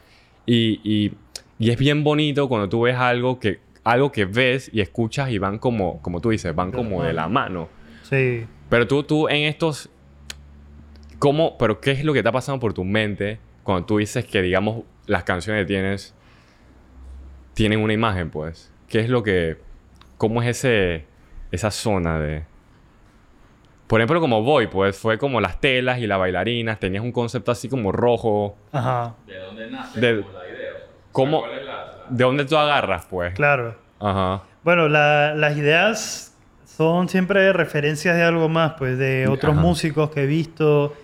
Y, 0.46 0.80
y, 0.84 1.13
y 1.60 1.72
es 1.72 1.78
bien 1.78 2.04
bonito 2.04 2.48
cuando 2.50 2.70
tú 2.70 2.82
ves 2.82 2.96
algo 2.96 3.40
que, 3.40 3.60
algo 3.84 4.12
que 4.12 4.25
ves 4.25 4.70
y 4.74 4.82
escuchas 4.82 5.30
y 5.30 5.38
van 5.38 5.60
como, 5.60 6.02
como 6.02 6.22
tú 6.22 6.30
dices, 6.30 6.54
van 6.54 6.72
como 6.72 7.04
de 7.04 7.13
la 7.13 7.28
mano. 7.28 7.70
Sí. 8.04 8.46
Pero 8.70 8.88
tú, 8.88 9.04
tú 9.04 9.30
en 9.30 9.44
estos... 9.44 9.90
¿Cómo? 11.20 11.58
¿Pero 11.58 11.80
qué 11.80 11.92
es 11.92 12.04
lo 12.04 12.12
que 12.12 12.20
está 12.20 12.32
pasando 12.32 12.60
por 12.60 12.74
tu 12.74 12.84
mente 12.84 13.40
cuando 13.63 13.86
tú 13.86 13.98
dices 13.98 14.25
que, 14.25 14.42
digamos, 14.42 14.84
las 15.06 15.24
canciones 15.24 15.63
que 15.63 15.68
tienes 15.68 16.13
tienen 17.54 17.80
una 17.80 17.94
imagen, 17.94 18.30
pues. 18.30 18.72
¿Qué 18.88 19.00
es 19.00 19.10
lo 19.10 19.24
que... 19.24 19.58
¿Cómo 20.18 20.42
es 20.42 20.50
ese, 20.50 21.06
esa 21.52 21.72
zona 21.72 22.20
de... 22.20 22.44
Por 23.88 24.00
ejemplo, 24.02 24.20
como 24.22 24.42
Voy, 24.44 24.68
pues 24.68 24.98
fue 24.98 25.18
como 25.18 25.42
las 25.42 25.60
telas 25.60 26.00
y 26.00 26.08
las 26.08 26.18
bailarinas, 26.20 26.80
tenías 26.80 27.04
un 27.04 27.12
concepto 27.12 27.52
así 27.52 27.70
como 27.70 27.92
rojo. 27.92 28.58
Ajá, 28.72 29.16
¿De 29.28 29.38
dónde 29.40 29.70
nace 29.70 30.00
De- 30.00 30.22
como 30.24 30.34
la 30.38 30.48
idea? 30.48 30.72
¿Cómo- 31.12 31.40
¿Cuál 31.42 31.54
es 31.60 31.66
la- 31.66 31.72
la- 31.74 32.04
¿De 32.10 32.24
dónde 32.24 32.46
tú 32.46 32.58
agarras, 32.58 33.06
pues? 33.10 33.34
claro. 33.34 33.75
Ajá. 34.00 34.44
Bueno, 34.63 34.88
la- 34.90 35.34
las 35.36 35.56
ideas 35.58 36.36
son 36.66 37.08
siempre 37.10 37.54
referencias 37.54 38.16
de 38.16 38.24
algo 38.24 38.50
más, 38.50 38.74
pues 38.78 38.98
de 38.98 39.28
otros 39.28 39.54
Ajá. 39.54 39.62
músicos 39.62 40.10
que 40.10 40.24
he 40.24 40.25
visto. 40.25 40.96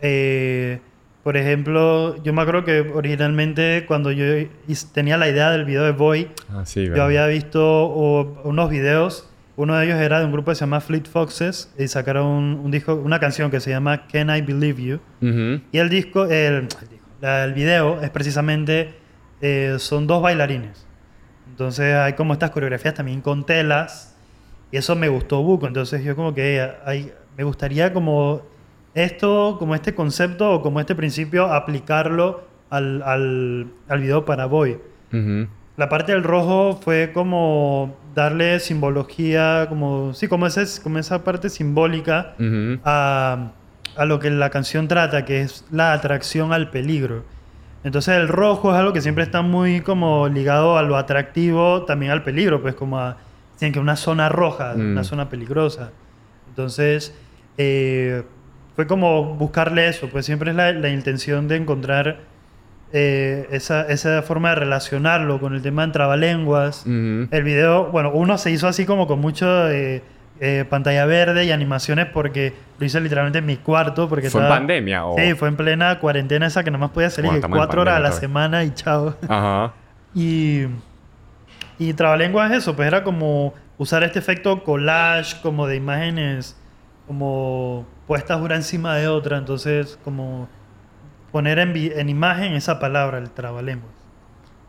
Eh, 0.00 0.80
por 1.22 1.36
ejemplo, 1.36 2.16
yo 2.22 2.32
me 2.32 2.40
acuerdo 2.42 2.64
que 2.64 2.80
originalmente 2.80 3.84
cuando 3.86 4.10
yo 4.12 4.24
tenía 4.94 5.16
la 5.18 5.28
idea 5.28 5.50
del 5.50 5.64
video 5.64 5.82
de 5.84 5.92
Boy, 5.92 6.30
Ah, 6.50 6.64
sí, 6.64 6.86
yo 6.86 7.02
había 7.02 7.26
visto 7.26 7.62
o- 7.62 8.40
unos 8.44 8.70
videos. 8.70 9.29
Uno 9.60 9.76
de 9.76 9.84
ellos 9.84 10.00
era 10.00 10.20
de 10.20 10.24
un 10.24 10.32
grupo 10.32 10.50
que 10.50 10.54
se 10.54 10.60
llama 10.60 10.80
Fleet 10.80 11.06
Foxes 11.06 11.70
y 11.78 11.86
sacaron 11.86 12.26
un, 12.26 12.60
un 12.64 12.70
disco, 12.70 12.94
una 12.94 13.20
canción 13.20 13.50
que 13.50 13.60
se 13.60 13.68
llama 13.68 14.06
Can 14.06 14.34
I 14.34 14.40
Believe 14.40 14.82
You. 14.82 15.00
Y 15.70 15.76
el 15.76 15.90
disco, 15.90 16.24
el, 16.24 16.66
el 17.20 17.52
video 17.52 18.00
es 18.00 18.08
precisamente, 18.08 18.94
eh, 19.42 19.76
son 19.78 20.06
dos 20.06 20.22
bailarines. 20.22 20.86
Entonces 21.50 21.94
hay 21.94 22.14
como 22.14 22.32
estas 22.32 22.52
coreografías 22.52 22.94
también 22.94 23.20
con 23.20 23.44
telas. 23.44 24.16
Y 24.72 24.78
eso 24.78 24.96
me 24.96 25.08
gustó 25.10 25.42
buco. 25.42 25.66
Entonces 25.66 26.02
yo 26.02 26.16
como 26.16 26.32
que 26.32 26.56
eh, 26.56 26.70
hay, 26.86 27.12
me 27.36 27.44
gustaría 27.44 27.92
como 27.92 28.40
esto, 28.94 29.56
como 29.58 29.74
este 29.74 29.94
concepto 29.94 30.54
o 30.54 30.62
como 30.62 30.80
este 30.80 30.94
principio, 30.94 31.52
aplicarlo 31.52 32.44
al, 32.70 33.02
al, 33.02 33.66
al 33.88 34.00
video 34.00 34.24
para 34.24 34.46
Boy. 34.46 34.78
La 35.76 35.88
parte 35.90 36.12
del 36.12 36.22
rojo 36.22 36.80
fue 36.82 37.10
como 37.12 37.96
darle 38.14 38.58
simbología, 38.60 39.66
como, 39.68 40.12
sí, 40.14 40.26
como, 40.28 40.46
ese, 40.46 40.64
como 40.82 40.98
esa 40.98 41.22
parte 41.24 41.48
simbólica 41.48 42.34
a, 42.84 43.52
a 43.96 44.04
lo 44.04 44.18
que 44.18 44.30
la 44.30 44.50
canción 44.50 44.88
trata, 44.88 45.24
que 45.24 45.42
es 45.42 45.64
la 45.70 45.92
atracción 45.92 46.52
al 46.52 46.70
peligro. 46.70 47.24
Entonces 47.82 48.14
el 48.16 48.28
rojo 48.28 48.72
es 48.72 48.76
algo 48.78 48.92
que 48.92 49.00
siempre 49.00 49.24
está 49.24 49.42
muy 49.42 49.80
como 49.80 50.28
ligado 50.28 50.76
a 50.76 50.82
lo 50.82 50.96
atractivo, 50.96 51.84
también 51.84 52.12
al 52.12 52.22
peligro, 52.22 52.60
pues 52.60 52.74
como 52.74 52.98
a, 52.98 53.16
que 53.58 53.78
una 53.78 53.96
zona 53.96 54.28
roja, 54.28 54.74
Mm. 54.74 54.92
una 54.92 55.04
zona 55.04 55.28
peligrosa. 55.28 55.90
Entonces 56.48 57.14
eh, 57.58 58.22
fue 58.76 58.86
como 58.86 59.34
buscarle 59.34 59.88
eso, 59.88 60.08
pues 60.08 60.24
siempre 60.26 60.50
es 60.50 60.56
la, 60.56 60.72
la 60.72 60.88
intención 60.88 61.46
de 61.48 61.56
encontrar 61.56 62.18
eh, 62.92 63.46
esa, 63.52 63.82
esa 63.82 64.22
forma 64.22 64.50
de 64.50 64.56
relacionarlo 64.56 65.40
con 65.40 65.54
el 65.54 65.62
tema 65.62 65.86
de 65.86 65.92
trabalenguas. 65.92 66.82
Ujú. 66.86 67.28
El 67.30 67.42
video, 67.44 67.86
bueno, 67.90 68.10
uno 68.12 68.38
se 68.38 68.50
hizo 68.50 68.66
así 68.68 68.84
como 68.86 69.06
con 69.06 69.20
mucho 69.20 69.68
eh, 69.70 70.02
eh, 70.40 70.64
pantalla 70.68 71.04
verde 71.06 71.44
y 71.44 71.52
animaciones 71.52 72.06
porque 72.06 72.52
lo 72.78 72.86
hice 72.86 73.00
literalmente 73.00 73.38
en 73.38 73.46
mi 73.46 73.56
cuarto. 73.56 74.08
Porque 74.08 74.30
¿Fue 74.30 74.42
en 74.42 74.48
pandemia 74.48 75.06
o...? 75.06 75.16
Sí, 75.16 75.34
fue 75.34 75.48
en 75.48 75.56
plena 75.56 75.98
cuarentena 75.98 76.46
esa 76.46 76.64
que 76.64 76.70
nomás 76.70 76.90
podía 76.90 77.10
salir 77.10 77.30
Bueno, 77.30 77.46
en 77.46 77.52
cuatro 77.52 77.82
horas 77.82 77.96
a 77.96 78.00
la 78.00 78.12
semana 78.12 78.64
y 78.64 78.72
chao. 78.72 79.14
Ajá. 79.28 79.74
Y, 80.12 80.66
y 81.78 81.92
Trabalenguas 81.92 82.50
es 82.50 82.58
eso, 82.58 82.74
pues 82.74 82.88
era 82.88 83.04
como 83.04 83.54
usar 83.78 84.02
este 84.02 84.18
efecto 84.18 84.64
collage 84.64 85.40
como 85.40 85.68
de 85.68 85.76
imágenes 85.76 86.56
como 87.06 87.86
puestas 88.06 88.40
una 88.40 88.54
encima 88.54 88.94
de 88.94 89.08
otra, 89.08 89.38
entonces 89.38 89.98
como 90.04 90.48
poner 91.30 91.58
en, 91.58 92.08
imagen 92.08 92.54
esa 92.54 92.78
palabra, 92.78 93.18
el 93.18 93.30
trabalenguas. 93.30 93.92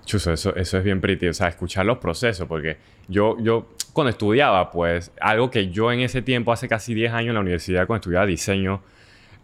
Chuso, 0.05 0.33
eso, 0.33 0.55
eso 0.55 0.77
es 0.77 0.83
bien 0.83 1.01
pretty. 1.01 1.27
O 1.27 1.33
sea, 1.33 1.47
escuchar 1.47 1.85
los 1.85 1.97
procesos. 1.97 2.47
Porque 2.47 2.77
yo, 3.07 3.37
yo 3.39 3.69
cuando 3.93 4.09
estudiaba, 4.09 4.71
pues, 4.71 5.11
algo 5.19 5.49
que 5.49 5.69
yo 5.69 5.91
en 5.91 5.99
ese 5.99 6.21
tiempo, 6.21 6.51
hace 6.51 6.67
casi 6.67 6.93
10 6.93 7.13
años 7.13 7.29
en 7.29 7.35
la 7.35 7.41
universidad, 7.41 7.87
cuando 7.87 8.01
estudiaba 8.01 8.25
diseño, 8.25 8.81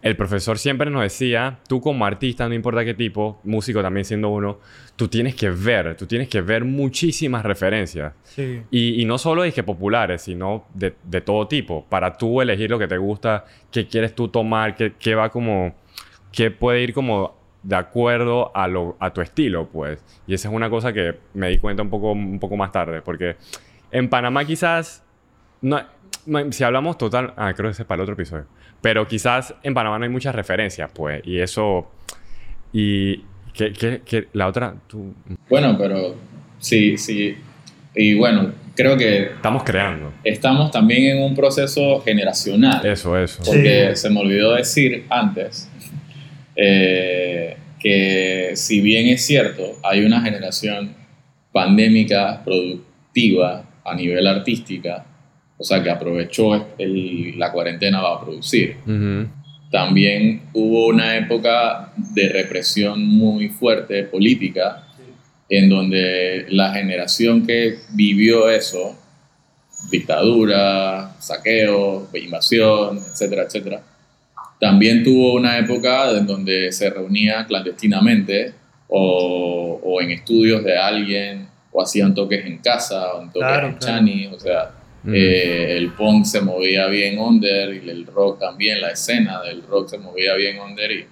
el 0.00 0.16
profesor 0.16 0.58
siempre 0.58 0.90
nos 0.90 1.02
decía, 1.02 1.58
tú 1.68 1.80
como 1.80 2.06
artista, 2.06 2.48
no 2.48 2.54
importa 2.54 2.84
qué 2.84 2.94
tipo, 2.94 3.40
músico 3.42 3.82
también 3.82 4.04
siendo 4.04 4.28
uno, 4.28 4.60
tú 4.94 5.08
tienes 5.08 5.34
que 5.34 5.50
ver, 5.50 5.96
tú 5.96 6.06
tienes 6.06 6.28
que 6.28 6.40
ver 6.40 6.64
muchísimas 6.64 7.44
referencias. 7.44 8.12
Sí. 8.22 8.62
Y, 8.70 9.02
y 9.02 9.04
no 9.04 9.18
solo 9.18 9.42
de 9.42 9.52
que 9.52 9.64
populares, 9.64 10.22
sino 10.22 10.66
de, 10.72 10.94
de 11.02 11.20
todo 11.20 11.48
tipo. 11.48 11.84
Para 11.88 12.16
tú 12.16 12.40
elegir 12.40 12.70
lo 12.70 12.78
que 12.78 12.86
te 12.86 12.96
gusta, 12.96 13.44
qué 13.72 13.88
quieres 13.88 14.14
tú 14.14 14.28
tomar, 14.28 14.74
qué, 14.74 14.92
qué 14.98 15.14
va 15.14 15.30
como... 15.30 15.74
qué 16.32 16.50
puede 16.50 16.82
ir 16.82 16.92
como 16.92 17.36
de 17.62 17.76
acuerdo 17.76 18.50
a, 18.56 18.68
lo, 18.68 18.96
a 19.00 19.12
tu 19.12 19.20
estilo, 19.20 19.68
pues. 19.68 20.02
Y 20.26 20.34
esa 20.34 20.48
es 20.48 20.54
una 20.54 20.70
cosa 20.70 20.92
que 20.92 21.16
me 21.34 21.48
di 21.48 21.58
cuenta 21.58 21.82
un 21.82 21.90
poco, 21.90 22.12
un 22.12 22.38
poco 22.38 22.56
más 22.56 22.72
tarde. 22.72 23.02
Porque 23.02 23.36
en 23.90 24.08
Panamá 24.08 24.44
quizás... 24.44 25.02
No, 25.60 25.80
no- 26.26 26.52
si 26.52 26.62
hablamos 26.64 26.96
total... 26.98 27.34
Ah, 27.36 27.52
creo 27.54 27.68
que 27.68 27.72
ese 27.72 27.82
es 27.82 27.86
para 27.88 27.96
el 28.00 28.02
otro 28.02 28.14
episodio. 28.14 28.46
Pero 28.80 29.06
quizás 29.08 29.54
en 29.62 29.74
Panamá 29.74 29.98
no 29.98 30.04
hay 30.04 30.10
muchas 30.10 30.34
referencias, 30.34 30.90
pues. 30.94 31.20
Y 31.26 31.40
eso... 31.40 31.90
Y... 32.72 33.24
que, 33.52 33.72
que, 33.72 34.02
que 34.04 34.28
la 34.34 34.46
otra... 34.46 34.74
Tú, 34.86 35.14
Bueno, 35.50 35.76
pero 35.76 36.14
sí, 36.58 36.96
sí. 36.96 37.36
Y 37.94 38.14
bueno, 38.14 38.52
creo 38.76 38.96
que 38.96 39.24
estamos 39.32 39.64
creando. 39.64 40.12
estamos 40.22 40.70
también 40.70 41.16
en 41.16 41.24
un 41.24 41.34
proceso 41.34 42.00
generacional. 42.02 42.86
Eso, 42.86 43.18
eso. 43.18 43.42
Porque 43.44 43.90
Sí. 43.94 44.02
se 44.02 44.10
me 44.10 44.20
olvidó 44.20 44.54
decir 44.54 45.04
antes 45.10 45.68
eh, 46.60 47.56
que 47.78 48.50
si 48.54 48.80
bien 48.80 49.06
es 49.06 49.24
cierto, 49.24 49.78
hay 49.84 50.04
una 50.04 50.20
generación 50.20 50.92
pandémica 51.52 52.42
productiva 52.44 53.64
a 53.84 53.94
nivel 53.94 54.26
artística, 54.26 55.06
o 55.56 55.62
sea, 55.64 55.82
que 55.82 55.88
aprovechó 55.90 56.66
el- 56.76 57.38
la 57.38 57.52
cuarentena 57.52 58.02
para 58.02 58.20
producir. 58.20 58.76
Ujú. 58.84 59.28
También 59.70 60.42
hubo 60.52 60.88
una 60.88 61.16
época 61.16 61.92
de 62.14 62.28
represión 62.30 63.06
muy 63.06 63.48
fuerte 63.48 64.02
política, 64.04 64.84
en 65.48 65.68
donde 65.68 66.46
la 66.50 66.72
generación 66.74 67.46
que 67.46 67.76
vivió 67.94 68.50
eso, 68.50 68.98
dictadura, 69.90 71.14
saqueo, 71.20 72.08
invasión, 72.14 72.98
etcétera, 72.98 73.42
etcétera, 73.44 73.82
también 74.60 75.04
tuvo 75.04 75.34
una 75.34 75.58
época 75.58 76.10
en 76.16 76.26
donde 76.26 76.72
se 76.72 76.90
reunía 76.90 77.44
clandestinamente 77.46 78.52
o, 78.88 79.80
o 79.82 80.00
en 80.00 80.10
estudios 80.12 80.64
de 80.64 80.76
alguien, 80.76 81.46
o 81.70 81.82
hacían 81.82 82.14
toques 82.14 82.44
en 82.46 82.58
casa, 82.58 83.14
o 83.14 83.22
en 83.22 83.28
toques 83.28 83.46
Claro, 83.48 83.66
en 83.68 83.74
claro. 83.74 83.96
chani, 83.98 84.26
o 84.26 84.38
sea, 84.38 84.70
Mm. 85.04 85.14
eh, 85.14 85.76
el 85.76 85.92
punk 85.92 86.24
se 86.24 86.40
movía 86.40 86.88
bien 86.88 87.20
under 87.20 87.72
y 87.72 87.88
el 87.88 88.04
rock 88.04 88.40
también, 88.40 88.80
la 88.80 88.90
escena 88.90 89.40
del 89.42 89.62
rock 89.62 89.90
se 89.90 89.98
movía 89.98 90.34
bien 90.34 90.58
under 90.58 90.90
y, 90.90 91.06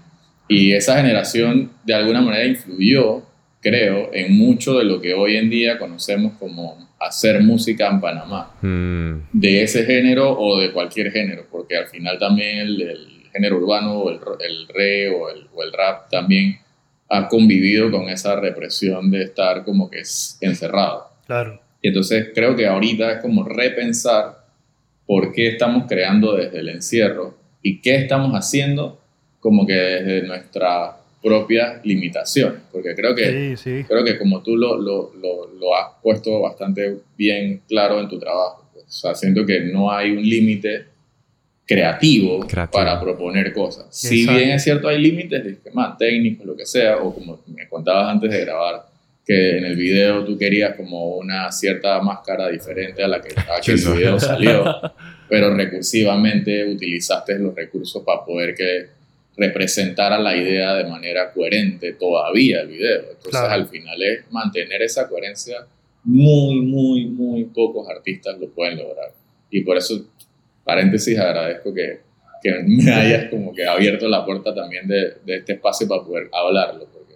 y 0.48 0.72
esa 0.72 0.96
generación 0.96 1.70
de 1.84 1.94
alguna 1.94 2.20
manera 2.20 2.44
influyó, 2.46 3.22
creo, 3.60 4.10
en 4.12 4.36
mucho 4.36 4.76
de 4.78 4.84
lo 4.84 5.00
que 5.00 5.14
hoy 5.14 5.36
en 5.36 5.48
día 5.50 5.78
conocemos 5.78 6.32
como 6.36 6.88
hacer 6.98 7.40
música 7.42 7.88
en 7.88 8.00
Panamá, 8.00 8.50
Mm. 8.60 9.28
de 9.32 9.62
ese 9.62 9.84
género 9.84 10.36
o 10.36 10.58
de 10.58 10.72
cualquier 10.72 11.12
género, 11.12 11.46
porque 11.50 11.76
al 11.76 11.86
final 11.86 12.18
también 12.18 12.58
el, 12.58 12.82
el 12.82 13.15
género 13.36 13.58
urbano 13.58 14.08
el, 14.10 14.18
el 14.40 14.68
reggae 14.68 15.08
o 15.10 15.28
el, 15.30 15.46
o 15.54 15.62
el 15.62 15.72
rap 15.72 16.10
también 16.10 16.58
ha 17.08 17.28
convivido 17.28 17.90
con 17.90 18.08
esa 18.08 18.34
represión 18.40 19.10
de 19.10 19.22
estar 19.22 19.64
como 19.64 19.88
que 19.88 20.00
es 20.00 20.38
encerrado. 20.40 21.08
Claro. 21.26 21.60
Y 21.80 21.88
entonces 21.88 22.30
creo 22.34 22.56
que 22.56 22.66
ahorita 22.66 23.12
es 23.12 23.22
como 23.22 23.44
repensar 23.44 24.44
por 25.06 25.32
qué 25.32 25.48
estamos 25.48 25.84
creando 25.88 26.34
desde 26.34 26.58
el 26.58 26.68
encierro 26.68 27.36
y 27.62 27.80
qué 27.80 27.96
estamos 27.96 28.32
haciendo 28.32 29.00
como 29.40 29.66
que 29.66 29.74
desde 29.74 30.26
nuestras 30.26 30.94
propias 31.22 31.84
limitaciones. 31.84 32.60
Porque 32.72 32.94
creo 32.94 33.14
que, 33.14 33.56
Sí, 33.56 33.80
sí. 33.80 33.84
creo 33.86 34.04
que 34.04 34.18
como 34.18 34.42
tú 34.42 34.56
lo, 34.56 34.76
lo, 34.76 35.12
lo, 35.14 35.46
lo 35.54 35.76
has 35.76 35.92
puesto 36.02 36.40
bastante 36.40 36.96
bien 37.16 37.62
claro 37.68 38.00
en 38.00 38.08
tu 38.08 38.18
trabajo, 38.18 38.68
pues, 38.72 38.84
o 38.86 38.90
sea, 38.90 39.14
siento 39.14 39.46
que 39.46 39.60
no 39.60 39.92
hay 39.92 40.10
un 40.10 40.22
límite 40.28 40.86
creativo, 41.66 42.46
Creativo. 42.46 42.72
para 42.72 43.00
proponer 43.00 43.52
cosas. 43.52 43.86
Si 43.90 44.20
Exacto. 44.20 44.38
bien 44.38 44.50
es 44.52 44.62
cierto, 44.62 44.88
hay 44.88 45.00
límites 45.00 45.42
de 45.44 45.50
esquema 45.50 45.96
técnicos, 45.98 46.46
lo 46.46 46.56
que 46.56 46.64
sea, 46.64 46.98
o 46.98 47.12
como 47.14 47.40
me 47.46 47.68
contabas 47.68 48.08
antes 48.08 48.30
de 48.30 48.40
grabar, 48.44 48.86
que 49.26 49.58
en 49.58 49.64
el 49.64 49.74
video 49.74 50.24
tú 50.24 50.38
querías 50.38 50.76
como 50.76 51.16
una 51.16 51.50
cierta 51.50 52.00
máscara 52.00 52.48
diferente 52.48 53.02
a 53.02 53.08
la 53.08 53.20
que, 53.20 53.34
a 53.38 53.60
que 53.60 53.72
el 53.72 53.78
video 53.78 54.20
salió, 54.20 54.64
pero 55.28 55.52
recursivamente 55.54 56.64
utilizaste 56.72 57.36
los 57.40 57.52
recursos 57.54 58.02
para 58.04 58.24
poder 58.24 58.54
que 58.54 58.86
representara 59.36 60.18
la 60.18 60.36
idea 60.36 60.74
de 60.76 60.84
manera 60.84 61.32
coherente 61.32 61.92
todavía 61.94 62.60
el 62.60 62.68
video. 62.68 63.00
Entonces 63.00 63.30
Claro. 63.30 63.50
al 63.52 63.66
final 63.68 64.00
es 64.02 64.24
mantener 64.30 64.82
esa 64.82 65.08
coherencia. 65.08 65.66
Muy, 66.04 66.60
muy, 66.60 67.06
muy 67.06 67.44
pocos 67.46 67.88
artistas 67.88 68.38
lo 68.38 68.48
pueden 68.50 68.78
lograr. 68.78 69.10
Y 69.50 69.62
por 69.62 69.76
eso, 69.76 70.06
paréntesis, 70.66 71.16
agradezco 71.16 71.72
que, 71.72 72.00
que 72.42 72.52
me 72.66 72.90
hayas 72.92 73.30
como 73.30 73.54
que 73.54 73.64
abierto 73.64 74.08
la 74.08 74.24
puerta 74.24 74.52
también 74.52 74.88
de, 74.88 75.14
de 75.24 75.36
este 75.36 75.52
espacio 75.54 75.86
para 75.86 76.02
poder 76.02 76.28
hablarlo, 76.32 76.88
porque 76.92 77.14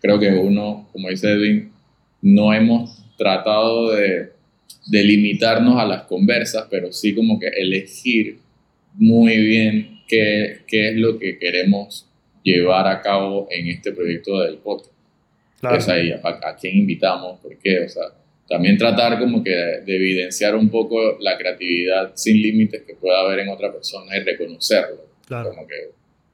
creo 0.00 0.18
que 0.20 0.28
uno, 0.28 0.88
como 0.92 1.08
dice 1.08 1.32
Edwin, 1.32 1.72
no 2.22 2.54
hemos 2.54 3.04
tratado 3.18 3.90
de, 3.90 4.30
de 4.86 5.02
limitarnos 5.02 5.80
a 5.80 5.84
las 5.84 6.02
conversas, 6.02 6.68
pero 6.70 6.92
sí 6.92 7.12
como 7.12 7.40
que 7.40 7.48
elegir 7.48 8.38
muy 8.94 9.36
bien 9.36 10.00
qué, 10.06 10.60
qué 10.68 10.90
es 10.90 10.96
lo 10.96 11.18
que 11.18 11.38
queremos 11.38 12.06
llevar 12.44 12.86
a 12.86 13.02
cabo 13.02 13.48
en 13.50 13.66
este 13.66 13.90
proyecto 13.90 14.40
del 14.42 14.58
podcast. 14.58 14.92
Claro. 15.58 15.76
Es 15.76 15.88
ahí, 15.88 16.12
a, 16.12 16.20
a 16.22 16.56
quién 16.56 16.78
invitamos, 16.78 17.40
por 17.40 17.56
qué, 17.58 17.80
o 17.80 17.88
sea, 17.88 18.04
también 18.48 18.78
tratar 18.78 19.18
como 19.18 19.42
que 19.42 19.50
de, 19.50 19.80
de 19.82 19.96
evidenciar 19.96 20.54
un 20.54 20.68
poco 20.70 21.18
la 21.20 21.36
creatividad 21.36 22.12
sin 22.14 22.40
límites 22.40 22.82
que 22.86 22.94
pueda 22.94 23.20
haber 23.20 23.40
en 23.40 23.48
otra 23.48 23.72
persona 23.72 24.16
y 24.16 24.20
reconocerlo. 24.20 25.04
Claro. 25.26 25.50
Como 25.50 25.66
que 25.66 25.74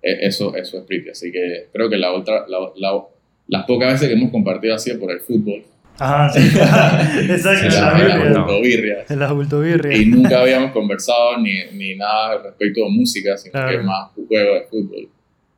e- 0.03 0.27
eso, 0.27 0.55
eso 0.55 0.79
es 0.79 0.85
pretty. 0.85 1.11
Así 1.11 1.33
que 1.33 1.69
creo 1.73 1.89
que 1.89 1.97
la 1.97 2.13
otra, 2.13 2.45
la- 2.49 2.71
la- 2.77 3.03
las 3.49 3.65
pocas 3.65 3.93
veces 3.95 4.09
que 4.09 4.15
hemos 4.15 4.31
compartido 4.31 4.75
ha 4.75 4.79
sido 4.79 4.99
por 5.01 5.11
el 5.11 5.21
fútbol, 5.21 5.65
Ajá, 5.99 6.31
sí. 6.33 6.41
Exacto, 6.41 7.67
en 7.67 7.75
la, 7.75 7.93
la 7.93 7.99
en 7.99 8.33
la 8.35 8.59
Biblia. 8.61 9.05
autobirria. 9.05 9.93
En. 9.93 10.03
Y 10.03 10.07
nunca 10.07 10.41
habíamos 10.41 10.73
conversado 10.73 11.39
ni, 11.39 11.55
ni 11.75 11.95
nada 11.97 12.43
respecto 12.43 12.85
a 12.85 12.89
música, 12.89 13.37
sino 13.37 13.53
Claro. 13.53 13.71
que 13.79 13.85
más 13.85 14.11
juego 14.29 14.55
de 14.55 14.61
fútbol. 14.71 15.09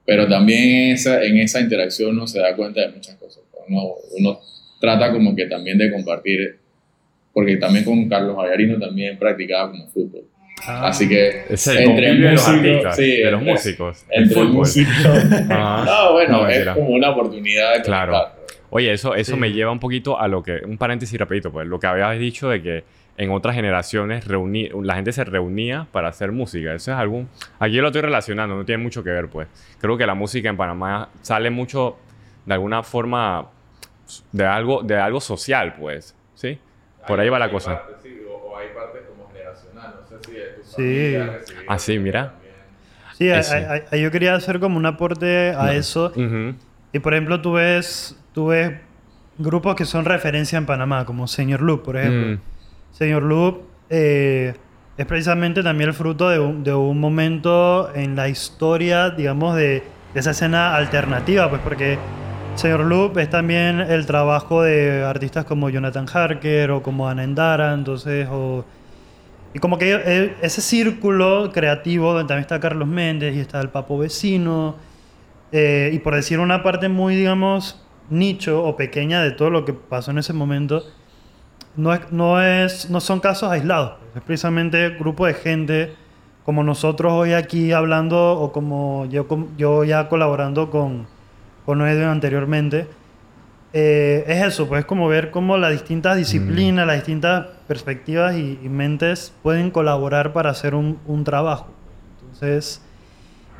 Pero 0.06 0.28
también 0.28 0.92
esa, 0.92 1.22
en 1.24 1.38
esa 1.38 1.60
interacción 1.60 2.10
uno 2.10 2.26
se 2.26 2.40
da 2.40 2.54
cuenta 2.56 2.80
de 2.82 2.88
muchas 2.88 3.14
cosas. 3.16 3.42
Uno, 3.68 3.94
uno 4.18 4.40
trata 4.80 5.12
como 5.12 5.34
que 5.34 5.46
también 5.46 5.78
de 5.78 5.90
compartir, 5.90 6.58
porque 7.32 7.56
también 7.56 7.84
con 7.84 8.08
Carlos 8.08 8.36
Vallarino 8.36 8.78
también 8.78 9.18
practicaba 9.18 9.70
como 9.70 9.86
fútbol. 9.88 10.22
Ah. 10.66 10.86
Así 10.88 11.08
que 11.08 11.44
Es 11.50 11.66
el 11.66 11.78
entre 11.78 12.06
convivio 12.08 12.28
de 12.28 12.32
los 12.34 12.48
músicos, 12.48 12.66
artistas, 12.66 12.96
sí, 12.96 13.16
de 13.16 13.30
los 13.30 13.40
entre- 13.40 13.52
músicos, 13.52 14.06
el 14.10 14.22
entre 14.22 14.34
fútbol. 14.34 14.52
músicos. 14.52 14.96
Ajá. 15.50 15.84
No, 15.84 16.12
bueno, 16.12 16.42
No, 16.42 16.48
es 16.48 16.68
como 16.68 16.88
una 16.90 17.10
oportunidad 17.10 17.74
de 17.76 17.82
Claro. 17.82 18.12
conectar. 18.12 18.44
Oye, 18.70 18.92
eso, 18.92 19.14
eso 19.14 19.34
Sí. 19.34 19.38
me 19.40 19.52
lleva 19.52 19.70
un 19.70 19.78
poquito 19.78 20.18
a 20.18 20.26
lo 20.26 20.42
que, 20.42 20.60
un 20.64 20.78
paréntesis 20.78 21.18
rapidito, 21.18 21.52
pues, 21.52 21.66
lo 21.66 21.78
que 21.78 21.86
habías 21.86 22.18
dicho 22.18 22.48
de 22.48 22.62
que 22.62 22.84
en 23.16 23.30
otras 23.30 23.54
generaciones 23.54 24.26
reuní, 24.26 24.70
la 24.82 24.96
gente 24.96 25.12
se 25.12 25.22
reunía 25.22 25.86
para 25.92 26.08
hacer 26.08 26.32
música. 26.32 26.74
Eso 26.74 26.90
es 26.92 26.96
algún, 26.98 27.28
aquí 27.60 27.76
lo 27.76 27.88
estoy 27.88 28.02
relacionando, 28.02 28.56
no 28.56 28.64
tiene 28.64 28.82
mucho 28.82 29.04
que 29.04 29.10
ver, 29.10 29.28
pues. 29.28 29.46
Creo 29.80 29.96
que 29.96 30.06
la 30.06 30.14
música 30.14 30.48
en 30.48 30.56
Panamá 30.56 31.10
sale 31.22 31.50
mucho, 31.50 31.96
de 32.46 32.54
alguna 32.54 32.82
forma, 32.82 33.50
de 34.32 34.44
algo, 34.46 34.82
de 34.82 34.96
algo 34.98 35.20
social, 35.20 35.74
pues, 35.78 36.14
¿sí? 36.34 36.58
Por 37.06 37.20
ahí 37.20 37.28
va 37.28 37.38
la 37.38 37.50
cosa. 37.50 37.82
o, 38.30 38.56
hay 38.56 38.68
partes 38.74 39.02
como 39.08 39.30
generacional, 39.32 39.94
no 40.00 40.06
sé 40.08 40.24
si 40.24 40.32
de 40.32 40.46
tu 40.52 40.64
Sí. 40.64 41.52
Ah, 41.66 41.78
sí, 41.78 41.98
mira. 41.98 42.34
Sí, 43.16 43.30
a- 43.30 43.38
Eso. 43.40 43.54
a- 43.54 43.94
a- 43.94 43.96
yo 43.96 44.10
quería 44.10 44.34
hacer 44.34 44.58
como 44.60 44.76
un 44.76 44.86
aporte 44.86 45.50
a 45.56 45.74
eso. 45.74 46.12
Y 46.92 46.98
por 47.00 47.12
ejemplo, 47.14 47.40
tú 47.40 47.52
ves, 47.54 48.16
tú 48.32 48.46
ves 48.48 48.72
grupos 49.38 49.74
que 49.74 49.84
son 49.84 50.04
referencia 50.04 50.56
en 50.58 50.66
Panamá, 50.66 51.04
como 51.04 51.26
Señor 51.26 51.60
Loop, 51.60 51.82
por 51.84 51.96
ejemplo. 51.96 52.36
Mm. 52.36 52.40
Señor 52.92 53.22
Loop 53.24 53.62
eh, 53.90 54.54
es 54.96 55.06
precisamente 55.06 55.62
también 55.62 55.88
el 55.90 55.94
fruto 55.94 56.28
de 56.28 56.38
un, 56.38 56.62
de 56.64 56.72
un 56.72 56.98
momento 57.00 57.92
en 57.94 58.14
la 58.16 58.28
historia, 58.28 59.10
digamos, 59.10 59.56
de, 59.56 59.82
de 60.14 60.20
esa 60.20 60.30
escena 60.30 60.76
alternativa, 60.76 61.50
pues 61.50 61.60
porque 61.62 61.98
Señor 62.54 62.84
Loop 62.84 63.18
es 63.18 63.28
también 63.28 63.80
el 63.80 64.06
trabajo 64.06 64.62
de 64.62 65.02
artistas 65.02 65.44
como 65.44 65.70
Jonathan 65.70 66.06
Harker 66.10 66.70
o 66.70 66.82
como 66.82 67.08
Ana 67.08 67.24
Endara, 67.24 67.74
entonces, 67.74 68.28
o... 68.30 68.64
Y 69.52 69.58
como 69.58 69.76
que 69.76 69.94
eh, 69.94 70.36
ese 70.40 70.60
círculo 70.60 71.50
creativo, 71.52 72.12
donde 72.12 72.28
también 72.28 72.42
está 72.42 72.60
Carlos 72.60 72.88
Méndez 72.88 73.34
y 73.36 73.40
está 73.40 73.60
el 73.60 73.70
Papo 73.70 73.98
Vecino, 73.98 74.76
eh, 75.52 75.90
y 75.92 75.98
por 75.98 76.14
decir 76.14 76.38
una 76.38 76.62
parte 76.62 76.88
muy, 76.88 77.16
digamos, 77.16 77.84
nicho 78.08 78.64
o 78.64 78.76
pequeña 78.76 79.20
de 79.20 79.32
todo 79.32 79.50
lo 79.50 79.64
que 79.64 79.72
pasó 79.72 80.12
en 80.12 80.18
ese 80.18 80.32
momento, 80.32 80.84
no, 81.76 81.92
es, 81.92 82.12
no, 82.12 82.40
es, 82.40 82.88
no 82.88 83.00
son 83.00 83.20
casos 83.20 83.50
aislados. 83.50 83.94
Es 84.14 84.22
precisamente 84.22 84.90
grupo 84.90 85.26
de 85.26 85.34
gente 85.34 85.94
como 86.44 86.62
nosotros 86.62 87.12
hoy 87.12 87.32
aquí 87.32 87.72
hablando 87.72 88.32
o 88.32 88.52
como 88.52 89.06
yo, 89.06 89.26
yo 89.56 89.84
ya 89.84 90.08
colaborando 90.08 90.70
con, 90.70 91.06
con 91.64 91.80
Edwin 91.82 92.08
anteriormente. 92.08 92.86
Eh, 93.72 94.24
es 94.28 94.44
eso, 94.44 94.68
pues 94.68 94.84
como 94.84 95.08
ver 95.08 95.30
cómo 95.30 95.56
las 95.56 95.72
distintas 95.72 96.16
disciplinas, 96.16 96.86
las 96.86 96.96
distintas 96.96 97.46
perspectivas 97.66 98.36
y, 98.36 98.58
y 98.62 98.68
mentes 98.68 99.34
pueden 99.42 99.70
colaborar 99.70 100.32
para 100.32 100.50
hacer 100.50 100.74
un, 100.76 100.98
un 101.06 101.24
trabajo. 101.24 101.72
Entonces, 102.20 102.80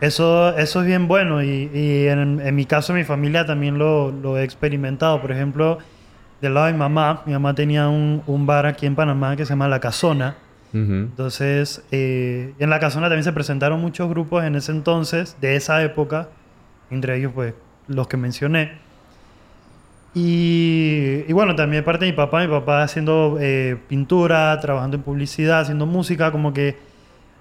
eso, 0.01 0.57
eso 0.57 0.81
es 0.83 0.87
bien 0.87 1.09
bueno 1.09 1.43
y, 1.43 1.71
y 1.75 2.07
en, 2.07 2.40
en 2.40 2.55
mi 2.55 2.64
caso, 2.64 2.93
mi 2.93 3.05
familia 3.05 3.45
también 3.45 3.79
lo, 3.79 4.12
lo 4.12 4.38
he 4.38 4.45
experimentado. 4.45 5.21
Por 5.21 5.33
ejemplo, 5.33 5.79
del 6.40 6.55
lado 6.55 6.67
de 6.67 6.73
mi 6.75 6.79
mamá, 6.79 7.23
mi 7.27 7.33
mamá 7.33 7.55
tenía 7.55 7.88
un, 7.88 8.23
un 8.27 8.47
bar 8.47 8.67
aquí 8.67 8.87
en 8.87 8.95
Panamá 8.95 9.35
que 9.35 9.45
se 9.45 9.51
llama 9.51 9.67
La 9.67 9.81
Casona. 9.81 10.37
Entonces, 10.73 11.85
eh, 11.93 12.53
en 12.59 12.69
La 12.69 12.81
Casona 12.81 13.07
también 13.07 13.23
se 13.23 13.33
presentaron 13.33 13.81
muchos 13.81 14.09
grupos 14.09 14.43
en 14.43 14.57
ese 14.57 14.73
entonces, 14.73 15.37
de 15.40 15.55
esa 15.55 15.81
época, 15.85 16.31
entre 16.90 17.17
ellos, 17.17 17.31
pues, 17.33 17.55
los 17.88 18.09
que 18.09 18.16
mencioné. 18.16 18.73
Y, 20.14 21.25
y 21.27 21.33
bueno, 21.33 21.57
también 21.57 21.85
parte 21.85 22.05
de 22.05 22.12
mi 22.12 22.16
papá, 22.16 22.40
mi 22.40 22.49
papá 22.49 22.83
haciendo 22.83 23.37
eh, 23.40 23.77
pintura, 23.88 24.59
trabajando 24.61 24.97
en 24.97 25.03
publicidad, 25.03 25.61
haciendo 25.61 25.87
música, 25.87 26.31
como 26.31 26.53
que 26.53 26.77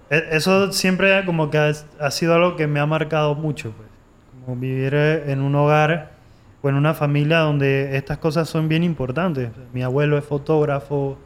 e- 0.09 0.27
eso 0.31 0.71
siempre 0.71 1.23
como 1.25 1.49
que 1.49 1.57
ha, 1.57 2.11
sido 2.11 2.35
algo 2.35 2.55
que 2.55 2.67
me 2.67 2.79
ha 2.79 2.85
marcado 2.85 3.35
mucho, 3.35 3.71
pues. 3.71 3.89
Como 4.45 4.57
vivir 4.59 4.93
eh, 4.93 5.31
en 5.31 5.41
un 5.41 5.55
hogar 5.55 6.11
o 6.61 6.69
en 6.69 6.75
una 6.75 6.93
familia 6.93 7.39
donde 7.39 7.95
estas 7.95 8.17
cosas 8.17 8.49
son 8.49 8.67
bien 8.67 8.83
importantes. 8.83 9.49
Mi 9.73 9.83
abuelo 9.83 10.17
es 10.17 10.25
fotógrafo, 10.25 11.17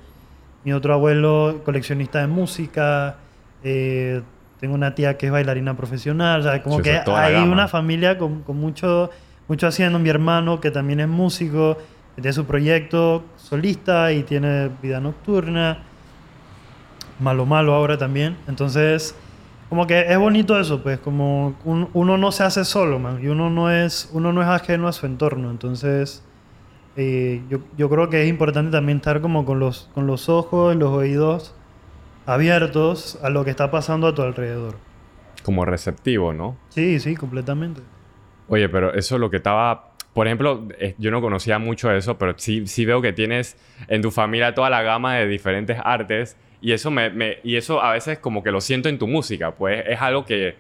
mi 0.64 0.74
otro 0.74 0.94
abuelo 0.94 1.62
coleccionista 1.66 2.20
de 2.20 2.28
música, 2.28 3.18
eh, 3.64 4.22
tengo 4.60 4.74
una 4.76 4.96
tía 4.96 5.18
que 5.18 5.28
es 5.28 5.32
bailarina 5.32 5.76
profesional, 5.78 6.40
o 6.40 6.44
sea, 6.44 6.64
como 6.64 6.78
Sí, 6.78 6.84
que 6.84 6.98
hay 7.16 7.36
una 7.52 7.68
familia 7.68 8.18
con, 8.18 8.42
con 8.44 8.58
mucho, 8.58 9.10
mucho 9.48 9.68
haciendo. 9.68 10.00
Mi 10.00 10.10
hermano 10.10 10.60
que 10.60 10.72
también 10.72 11.00
es 11.00 11.08
músico, 11.08 11.78
tiene 12.16 12.34
su 12.34 12.46
proyecto 12.46 13.24
solista 13.36 14.12
y 14.12 14.24
tiene 14.24 14.70
vida 14.82 15.00
nocturna. 15.00 15.80
Malo 17.20 17.46
Malo 17.46 17.74
ahora 17.74 17.98
también. 17.98 18.38
Entonces, 18.48 19.16
como 19.70 19.86
que 19.88 20.02
es 20.12 20.18
bonito 20.18 20.60
eso, 20.60 20.82
pues, 20.84 21.00
como 21.00 21.56
un- 21.66 21.90
uno 21.94 22.18
no 22.18 22.32
se 22.32 22.44
hace 22.44 22.64
solo, 22.66 23.00
man, 23.00 23.20
y 23.24 23.28
uno 23.28 23.50
no 23.50 23.72
es, 23.72 24.10
uno 24.14 24.32
no 24.34 24.42
es 24.42 24.48
ajeno 24.48 24.88
a 24.88 24.94
su 24.94 25.06
entorno. 25.06 25.50
Entonces, 25.52 26.24
eh, 26.96 27.42
yo, 27.50 27.60
yo 27.78 27.90
creo 27.90 28.10
que 28.10 28.24
es 28.24 28.30
importante 28.30 28.72
también 28.72 28.98
estar 28.98 29.22
como 29.22 29.46
con 29.46 29.60
los, 29.60 29.90
con 29.94 30.08
los 30.08 30.30
ojos, 30.30 30.76
los 30.76 30.90
oídos 30.92 31.54
abiertos 32.28 33.18
a 33.24 33.30
lo 33.32 33.44
que 33.44 33.50
está 33.50 33.72
pasando 33.72 34.06
a 34.08 34.14
tu 34.14 34.22
alrededor. 34.22 34.76
Como 35.44 35.66
receptivo, 35.66 36.34
¿no? 36.34 36.58
Sí, 36.70 37.00
sí, 37.00 37.16
completamente. 37.16 37.82
Oye, 38.50 38.70
pero 38.70 38.94
eso 38.94 39.16
es 39.16 39.22
lo 39.22 39.30
que 39.32 39.38
estaba... 39.38 39.92
Por 40.14 40.28
ejemplo, 40.28 40.68
eh, 40.80 40.96
yo 40.98 41.10
no 41.12 41.22
conocía 41.22 41.58
mucho 41.60 41.92
eso, 41.92 42.18
pero 42.18 42.34
sí, 42.38 42.66
sí 42.68 42.86
veo 42.86 43.02
que 43.02 43.14
tienes 43.14 43.56
en 43.88 44.02
tu 44.02 44.10
familia 44.12 44.54
toda 44.56 44.70
la 44.70 44.82
gama 44.82 45.16
de 45.16 45.28
diferentes 45.28 45.78
artes 45.84 46.36
y 46.60 46.72
eso, 46.72 46.90
me, 46.90 47.12
me- 47.12 47.38
y 47.44 47.56
eso 47.56 47.82
a 47.84 47.92
veces 47.94 48.18
como 48.18 48.42
que 48.44 48.52
lo 48.52 48.60
siento 48.60 48.90
en 48.90 48.98
tu 48.98 49.08
música, 49.08 49.52
pues 49.52 49.84
es 49.88 50.02
algo 50.02 50.26
que, 50.26 50.56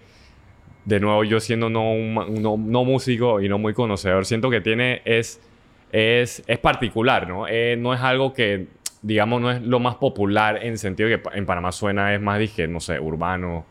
de 0.85 0.99
nuevo, 0.99 1.23
yo 1.23 1.39
siendo 1.39 1.71
no, 1.71 1.91
un 1.91 2.13
no, 2.39 2.55
no 2.55 2.83
músico 2.85 3.41
y 3.41 3.49
no 3.49 3.57
muy 3.57 3.73
conocedor, 3.73 4.27
siento 4.27 4.51
que 4.51 4.61
tiene, 4.61 5.01
es, 5.05 5.41
es, 5.91 6.43
es 6.45 6.59
particular, 6.59 7.27
¿no? 7.27 7.47
Eh, 7.47 7.75
no 7.79 7.95
es 7.95 7.99
algo 8.01 8.33
que, 8.35 8.67
digamos, 9.01 9.41
no 9.41 9.51
es 9.51 9.61
lo 9.61 9.79
más 9.79 9.95
popular 9.95 10.59
en 10.63 10.77
sentido 10.77 11.09
que 11.09 11.21
en 11.37 11.45
Panamá 11.45 11.71
suena, 11.71 12.13
es 12.13 12.21
más, 12.21 12.39
dije, 12.39 12.67
no 12.67 12.79
sé, 12.79 12.99
urbano 12.99 13.65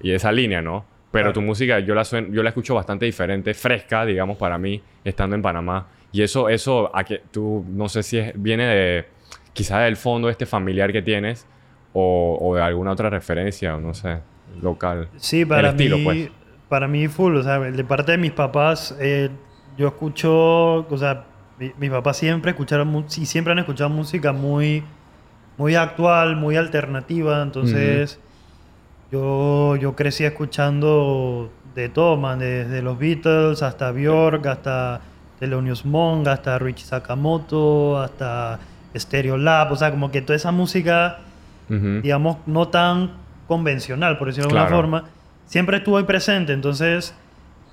y 0.00 0.10
esa 0.12 0.32
línea, 0.32 0.60
¿no? 0.62 0.84
Pero 1.10 1.26
Claro. 1.26 1.32
tu 1.34 1.42
música 1.42 1.78
yo 1.78 1.94
la, 1.94 2.02
suen- 2.02 2.32
yo 2.32 2.42
la 2.42 2.48
escucho 2.50 2.74
bastante 2.74 3.04
diferente, 3.06 3.54
fresca, 3.54 4.04
digamos, 4.04 4.36
para 4.36 4.58
mí, 4.58 4.82
estando 5.04 5.36
en 5.36 5.42
Panamá. 5.42 5.86
Y 6.12 6.22
eso, 6.22 6.48
eso, 6.48 6.90
a 6.94 7.04
que 7.04 7.22
tú, 7.30 7.64
no 7.68 7.88
sé 7.88 8.02
si 8.02 8.18
es- 8.18 8.32
viene 8.34 8.66
de, 8.66 9.06
quizás 9.52 9.84
del 9.84 9.96
fondo 9.96 10.28
este 10.28 10.44
familiar 10.46 10.92
que 10.92 11.02
tienes, 11.02 11.46
o, 11.92 12.38
o 12.40 12.56
de 12.56 12.62
alguna 12.62 12.90
otra 12.90 13.08
referencia, 13.10 13.76
o 13.76 13.80
no 13.80 13.94
sé, 13.94 14.18
local. 14.60 15.08
Sí, 15.16 15.44
para 15.44 15.70
mí, 15.72 15.88
pues. 16.02 16.30
para 16.68 16.88
mí 16.88 17.06
full, 17.06 17.36
o 17.36 17.42
sea, 17.44 17.60
de 17.60 17.84
parte 17.84 18.12
de 18.12 18.18
mis 18.18 18.32
papás, 18.32 18.96
eh, 19.00 19.30
yo 19.78 19.86
escucho, 19.88 20.78
o 20.88 20.96
sea, 20.98 21.24
mi- 21.64 21.72
mis 21.78 21.90
papás 21.90 22.16
siempre 22.16 22.50
escucharon, 22.52 23.04
y 23.16 23.26
siempre 23.26 23.52
han 23.52 23.58
escuchado 23.58 23.90
música 23.90 24.32
muy, 24.32 24.82
muy 25.56 25.74
actual, 25.76 26.36
muy 26.36 26.56
alternativa, 26.56 27.42
entonces 27.42 28.18
yo, 29.10 29.76
yo 29.76 29.94
crecí 29.94 30.24
escuchando 30.24 31.50
de 31.74 31.88
todo, 31.88 32.16
man, 32.16 32.38
desde 32.40 32.82
los 32.82 32.98
Beatles 32.98 33.62
hasta 33.62 33.90
Björk, 33.92 34.46
hasta 34.46 35.00
Thelonious 35.38 35.84
Monk, 35.84 36.26
hasta 36.28 36.58
Richie 36.58 36.84
Sakamoto, 36.86 38.00
hasta 38.00 38.58
Stereo 38.96 39.36
Lab, 39.36 39.72
o 39.72 39.76
sea, 39.76 39.90
como 39.90 40.10
que 40.10 40.22
toda 40.22 40.36
esa 40.36 40.52
música 40.52 41.18
digamos, 42.02 42.38
no 42.46 42.68
tan 42.68 43.12
convencional, 43.48 44.18
por 44.18 44.28
decirlo 44.28 44.50
de 44.50 44.58
alguna 44.58 44.76
forma, 44.82 45.04
siempre 45.46 45.78
estuvo 45.78 45.96
ahí 45.96 46.04
presente. 46.04 46.52
Entonces, 46.52 47.14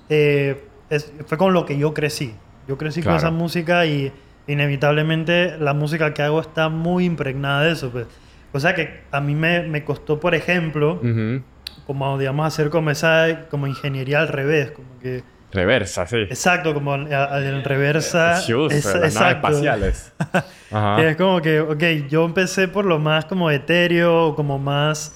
eh, 0.08 0.64
es- 0.90 1.12
fue 1.26 1.38
con 1.38 1.52
lo 1.52 1.64
que 1.66 1.76
yo 1.78 1.94
crecí. 1.94 2.34
Yo 2.68 2.78
crecí 2.78 3.00
con 3.00 3.12
Claro. 3.12 3.18
esa 3.18 3.30
música 3.30 3.84
y 3.86 4.12
inevitablemente 4.46 5.56
la 5.58 5.74
música 5.74 6.14
que 6.14 6.22
hago 6.22 6.40
está 6.40 6.68
muy 6.68 7.04
impregnada 7.04 7.62
de 7.62 7.72
eso. 7.72 7.90
Pues. 7.90 8.06
O 8.52 8.60
sea 8.60 8.74
que 8.74 9.02
a 9.10 9.20
mí 9.20 9.34
me, 9.34 9.62
me 9.62 9.84
costó, 9.84 10.20
por 10.20 10.34
ejemplo, 10.34 10.94
Ujú. 11.02 11.42
como 11.86 12.18
digamos 12.18 12.46
hacer 12.46 12.70
como 12.70 12.90
esa 12.90 13.46
como 13.50 13.66
ingeniería 13.66 14.20
al 14.20 14.28
revés, 14.28 14.70
como 14.70 14.98
que 15.00 15.22
Reversa, 15.52 16.06
sí. 16.06 16.16
exacto, 16.16 16.72
como 16.72 16.94
al 16.94 17.62
reversa. 17.64 18.40
Shoes, 18.40 18.72
es- 18.72 18.84
las 18.86 18.94
naves 18.94 19.12
exacto. 19.14 19.48
espaciales. 19.48 20.12
Ajá. 20.70 21.02
Es 21.02 21.16
como 21.16 21.42
que, 21.42 21.60
ok, 21.60 21.82
yo 22.08 22.24
empecé 22.24 22.68
por 22.68 22.86
lo 22.86 22.98
más 22.98 23.26
como 23.26 23.50
etéreo, 23.50 24.34
como 24.34 24.58
más, 24.58 25.14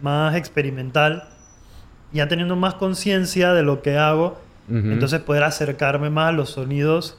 más 0.00 0.34
experimental, 0.34 1.24
ya 2.12 2.26
teniendo 2.28 2.56
más 2.56 2.74
conciencia 2.74 3.52
de 3.52 3.62
lo 3.62 3.82
que 3.82 3.98
hago, 3.98 4.40
Entonces 4.68 5.20
poder 5.20 5.44
acercarme 5.44 6.10
más 6.10 6.30
a 6.30 6.32
los 6.32 6.50
sonidos 6.50 7.18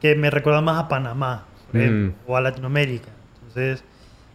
que 0.00 0.14
me 0.14 0.30
recuerdan 0.30 0.64
más 0.64 0.78
a 0.78 0.88
Panamá 0.88 1.44
por 1.70 1.80
ejemplo, 1.80 2.08
Mm. 2.12 2.30
o 2.30 2.36
a 2.36 2.40
Latinoamérica. 2.40 3.10
Entonces, 3.38 3.84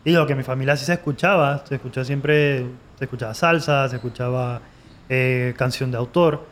digo 0.06 0.26
que 0.26 0.36
mi 0.36 0.44
familia 0.44 0.78
sí 0.78 0.86
se 0.86 0.94
escuchaba, 0.94 1.66
se 1.68 1.76
escuchaba 1.76 2.06
siempre, 2.06 2.66
se 2.98 3.06
escuchaba 3.06 3.34
salsa, 3.34 3.90
se 3.90 3.96
escuchaba 3.98 4.62
eh, 5.10 5.54
canción 5.58 5.92
de 5.92 5.98
autor, 5.98 6.46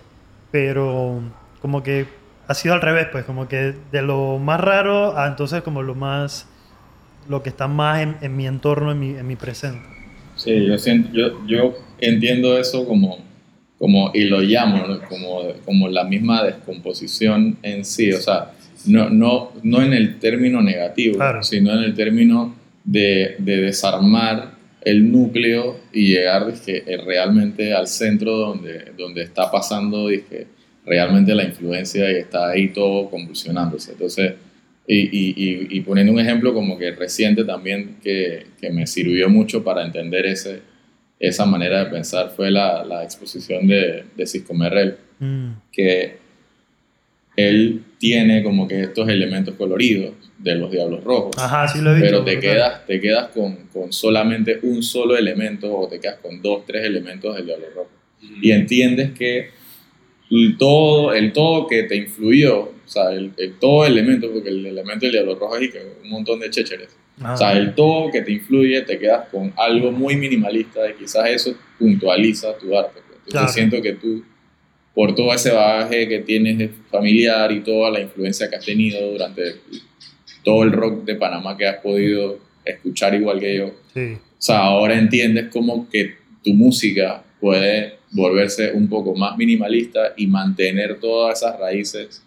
pero 0.52 1.22
como 1.62 1.84
que 1.84 2.06
ha 2.48 2.54
sido 2.54 2.74
al 2.74 2.82
revés, 2.82 3.08
pues 3.12 3.24
como 3.26 3.48
que 3.48 3.76
de 3.92 4.02
lo 4.02 4.40
más 4.40 4.60
raro 4.60 5.18
a 5.18 5.28
entonces 5.28 5.62
como 5.62 5.82
lo 5.82 5.96
más, 5.96 6.48
lo 7.30 7.42
que 7.42 7.50
está 7.50 7.68
más 7.68 8.02
en, 8.02 8.18
en 8.22 8.36
mi 8.36 8.46
entorno, 8.48 8.92
en 8.92 9.00
mi, 9.00 9.10
en 9.12 9.26
mi 9.26 9.36
presente. 9.36 9.88
Sí, 10.36 10.66
yo, 10.66 10.78
siento, 10.78 11.10
yo, 11.14 11.46
yo 11.48 11.74
entiendo 12.00 12.58
eso 12.58 12.86
como, 12.86 13.20
como 13.80 14.12
y 14.14 14.26
lo 14.26 14.42
llamo 14.42 14.88
¿no? 14.88 15.00
como, 15.10 15.42
como 15.66 15.88
la 15.90 16.04
misma 16.04 16.44
descomposición 16.44 17.58
en 17.64 17.84
sí, 17.86 18.12
o 18.12 18.20
sea, 18.22 18.52
no, 18.86 19.10
no, 19.10 19.52
no 19.64 19.82
en 19.82 19.94
el 19.94 20.20
término 20.20 20.62
negativo, 20.62 21.16
Claro. 21.16 21.44
sino 21.44 21.74
en 21.74 21.84
el 21.84 21.94
término 21.94 22.56
de, 22.84 23.36
de 23.40 23.58
desarmar 23.62 24.54
el 24.82 25.12
núcleo 25.12 25.80
y 25.94 26.08
llegar 26.10 26.52
dizque, 26.52 26.84
eh, 26.86 26.98
realmente 27.06 27.74
al 27.74 27.88
centro 27.88 28.34
donde, 28.38 28.92
donde 28.98 29.24
está 29.24 29.50
pasando 29.50 30.08
dizque, 30.10 30.48
realmente 30.86 31.34
la 31.34 31.46
influencia 31.46 32.12
y 32.12 32.16
está 32.16 32.50
ahí 32.50 32.70
todo 32.70 33.10
convulsionándose. 33.10 33.94
Entonces, 33.94 34.34
y, 34.86 34.98
y, 34.98 35.34
y, 35.38 35.78
y 35.78 35.80
poniendo 35.82 36.12
un 36.12 36.20
ejemplo 36.20 36.54
como 36.54 36.78
que 36.78 36.92
reciente 36.92 37.46
también 37.46 37.96
que, 38.04 38.48
que 38.60 38.70
me 38.70 38.86
sirvió 38.86 39.30
mucho 39.30 39.64
para 39.64 39.86
entender 39.86 40.26
ese, 40.26 40.60
esa 41.28 41.46
manera 41.46 41.84
de 41.86 41.90
pensar 41.92 42.32
fue 42.36 42.52
la, 42.52 42.84
la 42.84 43.04
exposición 43.04 43.68
de, 43.68 44.04
de 44.16 44.28
Cisco 44.28 44.54
Merrell, 44.54 44.98
Mm, 45.20 45.52
que 45.72 46.18
él 47.36 47.84
tiene 47.98 48.44
como 48.44 48.68
que 48.68 48.82
estos 48.82 49.08
elementos 49.08 49.56
coloridos 49.56 50.14
de 50.38 50.56
los 50.56 50.70
Diablos 50.72 51.04
Rojos, 51.04 51.36
Ajá, 51.38 51.68
sí 51.68 51.80
lo 51.82 51.92
he 51.92 51.96
visto. 52.02 52.08
pero 52.10 52.24
te 52.26 52.40
quedas, 52.40 52.86
te 52.86 53.00
quedas 53.00 53.30
con, 53.30 53.56
con 53.72 53.94
solamente 53.94 54.60
un 54.64 54.84
solo 54.84 55.16
elemento 55.18 55.74
o 55.74 55.88
te 55.88 56.00
quedas 56.00 56.18
con 56.18 56.42
dos, 56.42 56.66
tres 56.66 56.84
elementos 56.86 57.36
del 57.36 57.46
Diablo 57.46 57.68
Rojo. 57.74 57.90
Y 58.42 58.52
entiendes 58.52 59.12
que 59.12 59.50
el 60.30 60.58
todo, 60.58 61.14
el 61.14 61.32
todo 61.32 61.68
que 61.68 61.84
te 61.84 61.96
influyó, 61.96 62.60
o 62.62 62.74
sea, 62.86 63.12
el, 63.12 63.32
el 63.38 63.54
todo 63.60 63.86
elemento, 63.86 64.30
porque 64.32 64.50
el 64.50 64.66
elemento 64.66 65.06
del 65.06 65.14
Diablo 65.14 65.36
Rojo 65.36 65.58
es 65.58 65.74
un 66.04 66.10
montón 66.10 66.40
de 66.40 66.50
chécheres. 66.50 66.90
Ajá. 67.22 67.34
O 67.34 67.38
sea, 67.38 67.52
el 67.54 67.76
todo 67.76 68.12
que 68.12 68.22
te 68.22 68.32
influye, 68.32 68.82
te 68.82 68.98
quedas 68.98 69.28
con 69.30 69.54
algo 69.58 69.92
muy 69.92 70.16
minimalista 70.16 70.90
y 70.90 70.94
quizás 70.96 71.30
eso 71.30 71.56
puntualiza 71.78 72.58
tu 72.58 72.78
arte. 72.78 72.94
pues. 73.08 73.20
Entonces 73.28 73.32
Claro. 73.32 73.48
siento 73.50 73.82
que 73.82 73.94
tú, 73.94 74.24
por 74.96 75.14
todo 75.16 75.34
ese 75.34 75.52
bagaje 75.52 76.08
que 76.08 76.20
tienes 76.20 76.72
familiar 76.92 77.52
y 77.52 77.62
toda 77.62 77.90
la 77.92 78.00
influencia 78.02 78.50
que 78.50 78.56
has 78.56 78.66
tenido 78.66 79.12
durante 79.12 79.56
todo 80.44 80.64
el 80.64 80.72
rock 80.72 81.04
de 81.06 81.16
Panamá 81.16 81.56
que 81.58 81.66
has 81.68 81.78
podido 81.78 82.40
escuchar 82.66 83.14
igual 83.14 83.40
que 83.40 83.58
yo, 83.58 83.72
Sí, 83.94 84.14
o 84.16 84.20
sea, 84.38 84.60
ahora 84.60 84.98
entiendes 84.98 85.48
como 85.52 85.88
que 85.90 86.16
tu 86.44 86.54
música 86.54 87.24
puede 87.40 87.96
volverse 88.12 88.72
un 88.74 88.88
poco 88.90 89.16
más 89.16 89.38
minimalista 89.38 90.14
y 90.18 90.28
mantener 90.28 91.00
todas 91.00 91.42
esas 91.42 91.60
raíces 91.60 92.23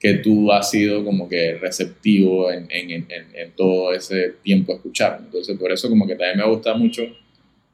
que 0.00 0.14
tú 0.14 0.52
has 0.52 0.70
sido 0.70 1.04
como 1.04 1.28
que 1.28 1.54
receptivo 1.60 2.50
en, 2.52 2.66
en, 2.70 2.90
en, 2.90 3.06
en 3.34 3.50
todo 3.56 3.92
ese 3.92 4.34
tiempo 4.42 4.72
escuchar. 4.74 5.20
Entonces, 5.24 5.58
por 5.58 5.72
eso 5.72 5.88
como 5.88 6.06
que 6.06 6.14
también 6.14 6.38
me 6.38 6.46
gusta 6.46 6.74
mucho 6.74 7.02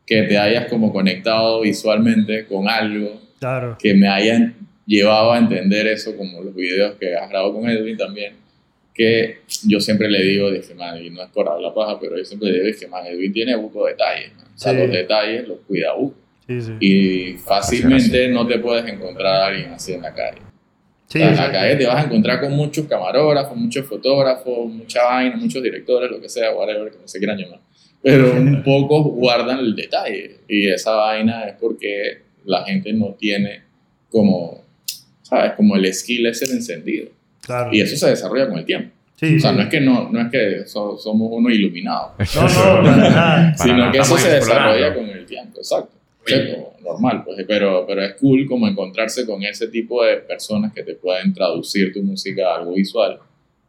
que 0.07 0.23
te 0.23 0.39
hayas 0.39 0.67
como 0.67 0.93
conectado 0.93 1.61
visualmente 1.63 2.47
con 2.47 2.69
algo 2.69 3.21
claro. 3.39 3.77
que 3.79 3.95
me 3.95 4.09
hayan 4.09 4.55
llevado 4.87 5.33
a 5.33 5.39
entender 5.39 5.87
eso, 5.87 6.17
como 6.17 6.43
los 6.43 6.55
videos 6.55 6.97
que 6.97 7.15
has 7.15 7.29
grabado 7.31 7.55
con 7.55 7.69
Edwin 7.69 7.97
también, 7.97 8.35
que 8.95 9.39
yo 9.67 9.81
siempre 9.81 10.09
le 10.11 10.23
digo, 10.23 10.51
dije, 10.51 10.75
man, 10.75 11.03
y 11.03 11.11
no 11.11 11.23
es 11.23 11.31
por 11.31 11.49
hablar 11.49 11.73
paja, 11.75 11.99
pero 12.01 12.17
yo 12.17 12.25
siempre 12.25 12.49
le 12.51 12.55
digo, 12.55 12.67
dije, 12.67 12.87
man, 12.87 13.05
Edwin 13.07 13.33
tiene 13.33 13.57
buco 13.57 13.87
detalles, 13.87 14.35
man. 14.37 14.47
o 14.55 14.59
sea, 14.59 14.73
Sí. 14.73 14.79
los 14.79 14.91
detalles 14.91 15.49
los 15.49 15.59
cuida 15.67 15.93
buco. 15.95 16.17
Sí, 16.47 16.61
sí. 16.61 16.73
Y 16.81 17.33
fácilmente 17.39 18.29
no 18.29 18.47
te 18.47 18.59
puedes 18.59 18.87
encontrar 18.87 19.27
a 19.43 19.47
alguien 19.47 19.71
así 19.73 19.95
en 19.95 20.03
la 20.03 20.13
calle. 20.15 20.39
Sí, 21.09 21.23
O 21.23 21.35
sea, 21.37 21.53
calle 21.53 21.77
te 21.77 21.87
vas 21.87 22.03
a 22.03 22.07
encontrar 22.07 22.41
con 22.41 22.53
muchos 22.53 22.87
camarógrafos, 22.87 23.57
muchos 23.57 23.87
fotógrafos, 23.87 24.67
mucha 24.69 25.05
vaina, 25.05 25.37
muchos 25.37 25.63
directores, 25.63 26.11
lo 26.11 26.21
que 26.21 26.29
sea, 26.29 26.53
whatever, 26.53 26.91
como 26.93 27.07
se 27.07 27.19
quieran 27.19 27.39
llamar. 27.39 27.61
Pero 28.03 28.33
un 28.33 28.63
pocos 28.63 29.05
guardan 29.15 29.61
el 29.61 29.77
detalle. 29.77 30.39
Y 30.49 30.69
esa 30.69 30.93
vaina 30.95 31.45
es 31.45 31.55
porque 31.61 32.23
la 32.45 32.65
gente 32.65 32.93
no 32.93 33.15
tiene 33.19 33.63
como, 34.11 34.63
¿sabes? 35.23 35.53
Como 35.53 35.77
el 35.77 35.93
skill 35.95 36.27
ese 36.27 36.47
de 36.47 36.53
encendido. 36.55 37.09
Claro. 37.43 37.71
Y 37.73 37.81
eso 37.81 37.97
se 37.97 38.11
desarrolla 38.11 38.49
con 38.49 38.59
el 38.59 38.65
tiempo. 38.65 38.91
Sí, 39.17 39.37
O 39.37 39.41
sea, 39.41 39.51
sí. 39.51 39.57
no 39.57 39.63
es 39.63 39.69
que, 39.69 39.81
no, 39.81 40.09
no 40.11 40.21
es 40.21 40.31
que 40.31 40.67
so- 40.67 40.99
somos 40.99 41.29
uno 41.31 41.49
iluminado, 41.49 42.15
No, 42.35 42.43
no, 42.43 42.83
para 42.83 42.97
nada. 42.97 43.55
sino 43.57 43.93
que 43.93 43.99
eso 43.99 44.19
se 44.19 44.31
desarrolla 44.33 44.93
con 44.95 45.09
el 45.09 45.25
tiempo, 45.25 45.59
exacto. 45.59 45.93
Normal, 46.83 47.23
pues, 47.25 47.45
pero, 47.49 47.85
pero 47.87 48.03
es 48.03 48.15
cool 48.15 48.47
como 48.47 48.69
encontrarse 48.69 49.25
con 49.25 49.43
ese 49.43 49.69
tipo 49.69 50.05
de 50.05 50.17
personas 50.19 50.73
que 50.73 50.83
te 50.83 50.95
pueden 50.95 51.33
traducir 51.33 51.93
tu 51.93 52.03
música 52.03 52.49
a 52.51 52.57
algo 52.59 52.75
visual 52.75 53.19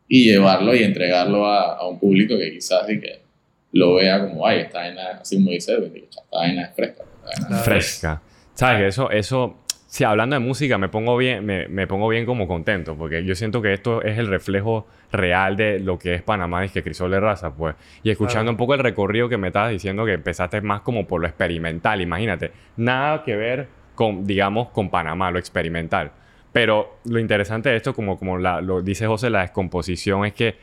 y 0.08 0.26
llevarlo 0.26 0.76
y 0.76 0.84
entregarlo 0.84 1.46
a, 1.46 1.78
a 1.78 1.88
un 1.88 1.98
público 1.98 2.38
que 2.38 2.52
quizás 2.52 2.86
sí 2.88 3.00
que 3.00 3.26
lo 3.72 3.96
vea 3.96 4.22
como, 4.22 4.46
ay, 4.46 4.60
esta 4.62 4.80
vaina, 4.80 5.20
así 5.22 5.36
como 5.36 5.52
dice, 5.52 5.74
esta 5.74 6.22
vaina 6.32 6.64
es 6.64 6.76
fresca. 6.76 7.04
esta 7.30 7.42
vaina 7.44 7.58
es 7.58 7.66
fresca. 7.66 8.22
¿Sabes? 8.54 8.80
Que 8.80 8.88
eso, 8.88 9.12
eso, 9.12 9.65
sí, 9.96 10.04
hablando 10.04 10.36
de 10.36 10.42
música, 10.42 10.78
me 10.78 10.90
pongo 10.90 11.16
bien, 11.16 11.46
me, 11.46 11.70
me 11.70 11.88
pongo 11.88 12.10
bien 12.10 12.26
como 12.26 12.48
contento, 12.50 12.98
porque 12.98 13.24
yo 13.24 13.34
siento 13.34 13.62
que 13.62 13.72
esto 13.72 14.02
es 14.02 14.18
el 14.18 14.28
reflejo 14.28 14.86
real 15.10 15.56
de 15.56 15.80
lo 15.80 15.98
que 15.98 16.16
es 16.16 16.22
Panamá, 16.22 16.66
es 16.66 16.74
que 16.74 16.84
Crisol 16.84 17.12
de 17.12 17.20
raza, 17.22 17.56
pues. 17.56 17.76
Y 18.04 18.10
escuchando 18.10 18.42
Claro. 18.44 18.52
un 18.52 18.58
poco 18.58 18.74
el 18.74 18.82
recorrido 18.82 19.30
que 19.30 19.38
me 19.38 19.48
estabas 19.48 19.72
diciendo, 19.72 20.04
que 20.06 20.12
empezaste 20.12 20.60
más 20.60 20.82
como 20.82 21.08
por 21.08 21.22
lo 21.22 21.28
experimental, 21.28 22.02
imagínate. 22.02 22.52
Nada 22.76 23.24
que 23.24 23.38
ver 23.38 23.68
con, 23.96 24.28
digamos, 24.28 24.68
con 24.72 24.90
Panamá, 24.90 25.32
lo 25.32 25.40
experimental. 25.40 26.12
Pero 26.52 26.98
lo 27.06 27.18
interesante 27.20 27.70
de 27.70 27.78
esto, 27.78 27.94
como, 27.94 28.18
como 28.20 28.38
la- 28.38 28.60
lo 28.60 28.82
dice 28.82 29.08
José, 29.08 29.30
la 29.30 29.42
descomposición, 29.44 30.26
es 30.26 30.34
que 30.34 30.56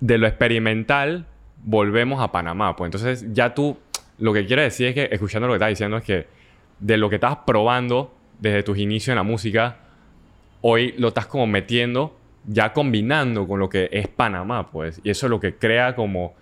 de 0.00 0.18
lo 0.18 0.26
experimental 0.26 1.24
volvemos 1.62 2.20
a 2.22 2.30
Panamá. 2.30 2.76
Pues 2.76 2.88
entonces 2.88 3.26
ya 3.32 3.54
tú, 3.54 3.78
lo 4.18 4.34
que 4.34 4.44
quiero 4.44 4.60
decir 4.60 4.88
es 4.88 4.94
que, 4.94 5.08
escuchando 5.10 5.46
lo 5.48 5.54
que 5.54 5.56
estás 5.56 5.70
diciendo, 5.70 5.96
es 5.96 6.04
que 6.04 6.26
de 6.78 6.98
lo 6.98 7.08
que 7.08 7.14
estabas 7.14 7.38
probando 7.46 8.13
desde 8.40 8.62
tus 8.62 8.78
inicios 8.78 9.08
en 9.08 9.16
la 9.16 9.22
música, 9.22 9.76
hoy 10.60 10.94
lo 10.98 11.08
estás 11.08 11.26
como 11.26 11.46
metiendo, 11.46 12.16
ya 12.46 12.72
combinando 12.72 13.46
con 13.46 13.60
lo 13.60 13.68
que 13.68 13.88
es 13.92 14.08
Panamá, 14.08 14.70
pues. 14.70 15.00
Y 15.04 15.10
eso 15.10 15.26
es 15.26 15.30
lo 15.30 15.40
que 15.40 15.56
crea 15.56 15.94
como... 15.94 16.34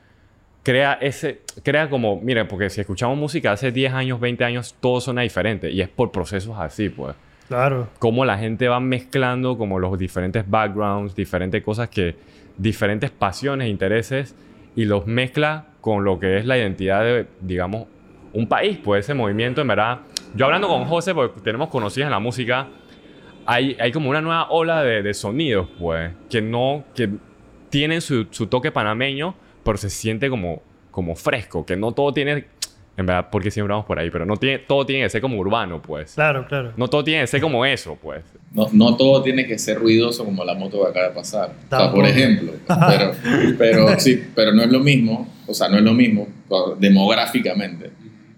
Crea 0.63 0.95
ese... 1.01 1.41
Crea 1.63 1.91
como... 1.91 2.21
Mira, 2.21 2.47
porque 2.47 2.71
si 2.71 2.81
escuchamos 2.81 3.19
música 3.19 3.53
hace 3.53 3.73
10 3.73 3.93
años, 3.93 4.21
20 4.21 4.45
años, 4.45 4.77
todo 4.81 5.01
suena 5.01 5.23
diferente. 5.23 5.71
Y 5.71 5.81
es 5.81 5.89
por 5.89 6.13
procesos 6.13 6.57
así, 6.59 6.89
pues 6.89 7.15
Claro. 7.49 7.89
cómo 7.99 8.25
la 8.25 8.39
gente 8.39 8.69
va 8.69 8.81
mezclando 8.81 9.59
como 9.59 9.79
los 9.79 9.99
diferentes 9.99 10.49
backgrounds, 10.49 11.15
diferentes 11.15 11.63
cosas 11.63 11.89
que, 11.89 12.17
diferentes 12.57 13.11
pasiones, 13.11 13.69
intereses, 13.69 14.35
y 14.75 14.85
los 14.85 15.07
mezcla 15.07 15.67
con 15.81 16.05
lo 16.05 16.19
que 16.19 16.39
es 16.39 16.47
la 16.47 16.57
identidad 16.57 17.03
de, 17.03 17.27
digamos, 17.41 17.87
un 18.33 18.47
país, 18.47 18.79
pues 18.83 19.05
ese 19.05 19.15
movimiento, 19.15 19.61
en 19.61 19.69
verdad. 19.69 19.99
Yo 20.35 20.47
hablando 20.47 20.69
con 20.69 20.85
José, 20.87 21.15
porque 21.15 21.41
tenemos 21.41 21.69
conocidos 21.69 22.07
en 22.07 22.13
la 22.13 22.21
música, 22.21 22.69
hay, 23.47 23.77
hay 23.79 23.93
como 23.93 24.11
una 24.11 24.21
nueva 24.21 24.51
ola 24.51 24.83
de, 24.83 25.03
de 25.03 25.15
sonidos, 25.15 25.69
pues, 25.79 26.13
que 26.31 26.41
no, 26.41 26.85
que 26.95 27.11
tienen 27.71 28.01
su, 28.01 28.27
su 28.31 28.47
toque 28.47 28.71
panameño, 28.71 29.35
pero 29.65 29.79
se 29.79 29.91
siente 29.91 30.29
como, 30.29 30.63
como 30.91 31.15
fresco, 31.17 31.65
que 31.67 31.77
no 31.77 31.93
todo 31.93 32.13
tiene, 32.13 32.47
en 32.97 33.07
verdad, 33.07 33.29
porque 33.31 33.51
siempre 33.51 33.73
vamos 33.73 33.87
por 33.87 33.99
ahí, 33.99 34.11
pero 34.11 34.27
no 34.27 34.37
tiene, 34.37 34.59
todo 34.59 34.85
tiene 34.87 35.05
que 35.05 35.11
ser 35.11 35.21
como 35.21 35.39
urbano, 35.39 35.81
pues. 35.81 36.15
Claro, 36.15 36.47
claro. 36.47 36.73
No 36.77 36.89
todo 36.89 37.03
tiene 37.03 37.23
que 37.23 37.27
ser 37.27 37.41
como 37.41 37.65
eso, 37.65 37.99
pues. 38.01 38.23
No, 38.53 38.69
no 38.73 38.97
todo 38.97 39.23
tiene 39.23 39.47
que 39.47 39.59
ser 39.59 39.79
ruidoso 39.79 40.25
como 40.25 40.45
la 40.45 40.55
moto 40.55 40.83
que 40.83 40.91
acaba 40.91 41.09
de 41.09 41.15
pasar. 41.15 41.53
O 41.71 41.77
sea, 41.77 41.91
por 41.91 42.07
ejemplo. 42.07 42.53
Pero, 42.69 43.13
pero, 43.59 43.99
sí, 43.99 44.23
pero 44.35 44.53
no 44.53 44.63
es 44.63 44.71
lo 44.71 44.81
mismo, 44.81 45.27
o 45.47 45.55
sea, 45.55 45.69
no 45.69 45.79
es 45.79 45.83
lo 45.83 45.93
mismo 45.93 46.29
demográficamente. 46.79 47.91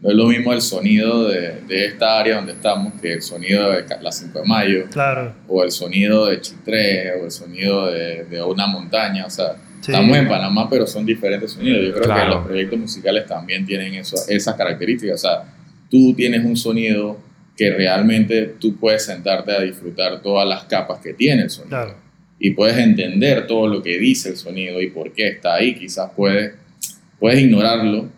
No 0.05 0.11
es 0.11 0.17
lo 0.17 0.27
mismo 0.27 0.53
el 0.53 0.61
sonido 0.61 1.29
de, 1.29 1.63
de 1.67 1.87
esta 1.87 2.19
área 2.21 2.37
donde 2.37 2.53
estamos 2.53 2.93
que 3.01 3.15
el 3.15 3.23
sonido 3.23 3.71
de 3.73 3.85
la 4.03 4.13
5 4.13 4.39
de 4.39 4.45
mayo, 4.47 4.85
Claro. 4.93 5.35
o 5.49 5.65
el 5.65 5.71
sonido 5.71 6.27
de 6.27 6.41
Chitré, 6.43 7.13
o 7.21 7.25
el 7.25 7.31
sonido 7.31 7.91
de, 7.91 8.25
de 8.25 8.43
una 8.43 8.67
montaña. 8.67 9.25
O 9.27 9.31
sea, 9.31 9.57
Sí. 9.81 9.91
estamos 9.93 10.17
en 10.17 10.29
Panamá, 10.29 10.69
pero 10.71 10.87
son 10.87 11.05
diferentes 11.05 11.53
sonidos. 11.53 11.83
Yo 11.87 11.93
creo 12.01 12.15
que 12.17 12.25
los 12.27 12.47
proyectos 12.47 12.79
musicales 12.79 13.27
también 13.27 13.67
tienen 13.67 13.95
eso, 13.95 14.17
esas 14.29 14.55
características. 14.57 15.17
O 15.25 15.29
sea, 15.29 15.55
tú 15.91 16.15
tienes 16.15 16.43
un 16.45 16.57
sonido 16.57 17.19
que 17.57 17.71
realmente 17.71 18.55
tú 18.59 18.77
puedes 18.77 19.05
sentarte 19.05 19.53
a 19.53 19.61
disfrutar 19.61 20.21
todas 20.23 20.47
las 20.49 20.65
capas 20.65 21.01
que 21.01 21.13
tiene 21.15 21.43
el 21.43 21.51
sonido 21.51 21.69
Claro. 21.71 21.95
y 22.39 22.51
puedes 22.53 22.77
entender 22.79 23.47
todo 23.47 23.69
lo 23.69 23.83
que 23.83 23.99
dice 23.99 24.31
el 24.31 24.37
sonido 24.37 24.81
y 24.83 24.89
por 24.91 25.13
qué 25.13 25.29
está 25.29 25.55
ahí. 25.55 25.75
Quizás 25.75 26.11
puedes, 26.17 26.55
puedes 27.19 27.41
ignorarlo 27.41 28.09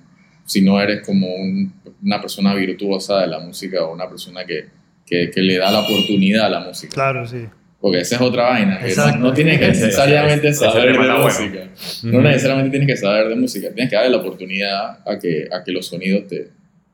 si 0.47 0.63
no 0.63 0.81
eres 0.81 1.05
como 1.05 1.27
un- 1.35 1.73
una 2.03 2.21
persona 2.21 2.55
virtuosa 2.55 3.21
de 3.21 3.27
la 3.27 3.41
música 3.41 3.85
o 3.85 3.93
una 3.93 4.09
persona 4.09 4.45
que, 4.45 4.67
que, 5.05 5.31
que 5.31 5.41
le 5.43 5.59
da 5.59 5.71
la 5.71 5.81
oportunidad 5.81 6.47
a 6.47 6.49
la 6.49 6.61
música. 6.61 6.95
Claro, 6.95 7.27
sí. 7.27 7.45
Porque 7.81 7.99
esa 8.01 8.17
es 8.17 8.21
otra 8.23 8.45
vaina. 8.51 8.79
que 8.79 8.95
no, 8.97 9.17
no 9.19 9.33
tienes 9.35 9.59
que 9.61 9.69
necesariamente 9.69 10.53
saber 10.55 10.93
de 10.93 10.99
música. 10.99 11.69
No 12.05 12.21
necesariamente 12.23 12.71
tienes 12.79 12.89
que 12.89 12.97
saber 12.97 13.29
de 13.29 13.37
música. 13.37 13.69
Tienes 13.73 13.91
que 13.91 13.97
darle 13.97 14.11
la 14.11 14.17
oportunidad 14.19 14.99
a 15.07 15.19
que, 15.21 15.47
a 15.53 15.63
que 15.63 15.73
los 15.73 15.87
sonidos 15.87 16.27
te, 16.27 16.49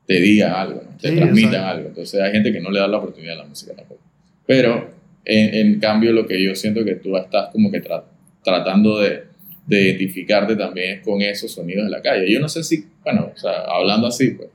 te 0.05 0.15
digan 0.19 0.51
algo, 0.51 0.83
¿no? 0.89 0.97
te 0.97 1.09
Sí, 1.09 1.15
transmitan 1.15 1.53
exacto. 1.53 1.69
algo. 1.71 1.87
Entonces 1.89 2.21
hay 2.21 2.31
gente 2.31 2.51
que 2.51 2.59
no 2.59 2.69
le 2.69 2.79
da 2.79 2.87
la 2.87 2.97
oportunidad 2.97 3.35
a 3.35 3.43
la 3.43 3.45
música 3.45 3.73
tampoco. 3.73 4.01
Pero 4.45 4.91
en, 5.25 5.53
en 5.55 5.79
cambio 5.79 6.11
lo 6.11 6.27
que 6.27 6.41
yo 6.43 6.53
siento 6.53 6.83
que 6.83 6.95
tú 6.95 7.15
estás 7.17 7.49
como 7.51 7.71
que 7.71 7.81
tra- 7.81 8.03
tratando 8.43 8.99
de, 8.99 9.23
de 9.65 9.81
identificarte 9.81 10.55
también 10.55 10.97
es 10.97 11.05
con 11.05 11.21
esos 11.21 11.51
sonidos 11.51 11.85
de 11.85 11.91
la 11.91 12.01
calle. 12.01 12.31
Yo 12.31 12.39
no 12.39 12.49
sé 12.49 12.63
si, 12.63 12.85
bueno, 13.03 13.31
o 13.33 13.37
sea, 13.37 13.61
hablando 13.67 14.07
así, 14.07 14.31
pues, 14.31 14.49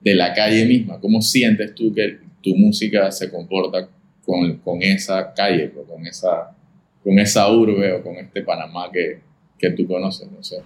de 0.00 0.14
la 0.14 0.32
calle 0.34 0.64
misma, 0.66 0.98
¿cómo 1.00 1.22
sientes 1.22 1.74
tú 1.74 1.94
que 1.94 2.18
tu 2.42 2.56
música 2.56 3.10
se 3.10 3.30
comporta 3.30 3.88
con, 4.24 4.58
con 4.58 4.82
esa 4.82 5.32
calle, 5.32 5.68
pues, 5.68 5.86
con, 5.88 6.06
esa, 6.06 6.54
con 7.02 7.18
esa 7.18 7.50
urbe 7.50 7.92
o 7.92 8.02
con 8.02 8.16
este 8.16 8.42
Panamá 8.42 8.90
que, 8.92 9.20
que 9.58 9.70
tú 9.70 9.86
conoces? 9.86 10.30
No 10.30 10.42
sé. 10.42 10.56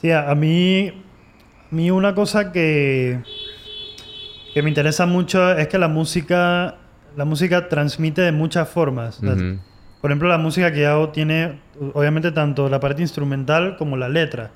Sí, 0.00 0.10
a, 0.10 0.34
mí, 0.34 0.88
a 0.88 1.74
mí 1.74 1.90
una 1.90 2.14
cosa 2.14 2.52
que, 2.52 3.18
que 4.54 4.62
me 4.62 4.68
interesa 4.68 5.04
mucho 5.06 5.56
es 5.56 5.68
que 5.68 5.78
la 5.78 5.88
música, 5.88 6.78
la 7.16 7.24
música 7.24 7.68
transmite 7.68 8.22
de 8.22 8.32
muchas 8.32 8.68
formas. 8.68 9.20
Por 10.06 10.12
ejemplo, 10.12 10.28
la 10.28 10.38
música 10.38 10.70
que 10.72 10.86
hago 10.86 11.08
tiene, 11.08 11.58
obviamente, 11.94 12.30
tanto 12.30 12.68
la 12.68 12.78
parte 12.78 13.02
instrumental 13.02 13.76
como 13.76 13.96
la 13.96 14.08
letra. 14.08 14.52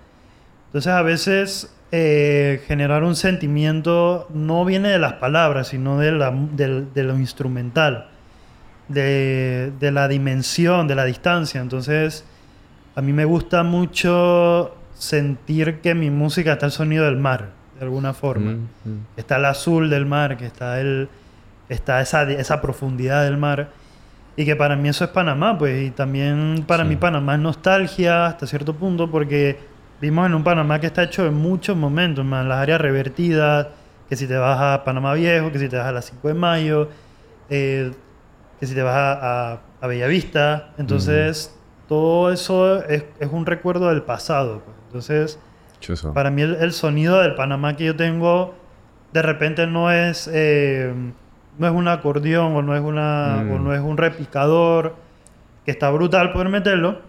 Entonces, 0.67 0.93
a 0.93 1.03
veces 1.03 1.75
eh, 1.91 2.63
generar 2.69 3.03
un 3.03 3.17
sentimiento 3.17 4.29
no 4.33 4.65
viene 4.65 4.91
de 4.91 5.01
las 5.01 5.15
palabras, 5.15 5.67
sino 5.67 5.99
de, 5.99 6.13
la, 6.13 6.31
del- 6.31 6.95
de 6.95 7.03
lo 7.03 7.19
instrumental, 7.19 8.07
de, 8.87 9.73
de 9.81 9.91
la 9.91 10.07
dimensión, 10.07 10.87
de 10.87 10.95
la 10.95 11.05
distancia. 11.05 11.61
Entonces, 11.61 12.25
a 12.95 13.03
mí 13.03 13.13
me 13.13 13.25
gusta 13.25 13.65
mucho 13.65 14.77
sentir 14.95 15.81
que 15.81 15.97
mi 15.97 16.11
música 16.11 16.53
está 16.53 16.67
el 16.67 16.71
sonido 16.73 17.07
del 17.07 17.17
mar, 17.17 17.49
de 17.77 17.85
alguna 17.87 18.13
forma 18.15 18.53
Mm, 18.53 18.89
mm. 18.89 19.07
está 19.17 19.39
el 19.39 19.47
azul 19.47 19.91
del 19.91 20.07
mar, 20.07 20.37
que 20.37 20.47
está 20.47 20.81
el 20.81 21.09
está 21.69 22.01
esa, 22.01 22.23
esa 22.31 22.61
profundidad 22.61 23.25
del 23.25 23.37
mar 23.37 23.71
y 24.41 24.45
que 24.47 24.57
para 24.57 24.77
mí 24.77 24.89
eso 24.89 25.05
es 25.05 25.11
Panamá, 25.11 25.59
pues 25.59 25.83
y 25.83 25.91
también 25.91 26.65
para 26.67 26.83
Sí. 26.85 26.89
mí 26.91 26.97
Panamá 26.97 27.35
es 27.35 27.41
nostalgia 27.41 28.27
hasta 28.27 28.47
cierto 28.47 28.75
punto 28.75 29.11
porque 29.11 29.59
vimos 30.01 30.27
en 30.27 30.35
un 30.35 30.43
Panamá 30.45 30.81
que 30.81 30.87
está 30.87 31.03
hecho 31.03 31.27
en 31.27 31.35
muchos 31.35 31.77
momentos, 31.77 32.25
man, 32.25 32.49
las 32.49 32.59
áreas 32.59 32.81
revertidas, 32.81 33.67
que 34.09 34.17
si 34.17 34.27
te 34.27 34.37
vas 34.37 34.59
a 34.61 34.83
Panamá 34.85 35.15
Viejo, 35.15 35.53
que 35.53 35.59
si 35.59 35.69
te 35.69 35.77
vas 35.77 35.87
a 35.87 35.93
las 35.93 36.07
5 36.07 36.29
de 36.29 36.35
mayo, 36.35 36.89
eh, 37.51 37.93
que 38.59 38.67
si 38.67 38.75
te 38.75 38.83
vas 38.83 38.95
a, 38.97 39.53
a, 39.53 39.61
a 39.81 39.87
Bellavista, 39.87 40.71
entonces 40.79 41.55
todo 41.89 42.33
eso 42.33 42.83
es, 42.85 43.05
es 43.19 43.29
un 43.31 43.45
recuerdo 43.47 43.89
del 43.89 44.03
pasado, 44.03 44.63
pues. 44.65 44.77
entonces 44.87 45.39
para 46.15 46.31
mí 46.31 46.43
el, 46.43 46.55
el 46.57 46.73
sonido 46.73 47.21
del 47.21 47.35
Panamá 47.35 47.75
que 47.77 47.85
yo 47.85 47.97
tengo 47.97 48.55
de 49.13 49.23
repente 49.23 49.67
no 49.67 49.91
es 49.91 50.31
eh, 50.33 50.93
no 51.61 51.67
es 51.69 51.73
un 51.73 51.87
acordeón 51.87 52.57
o 52.57 52.63
no 52.63 52.75
es 52.75 52.83
una 52.83 53.43
Mm. 53.45 53.53
o 53.53 53.59
no 53.61 53.75
es 53.75 53.81
un 53.81 53.97
repicador 53.97 54.97
que 55.65 55.71
está 55.71 55.91
brutal 55.91 56.33
poder 56.33 56.49
meterlo 56.49 57.01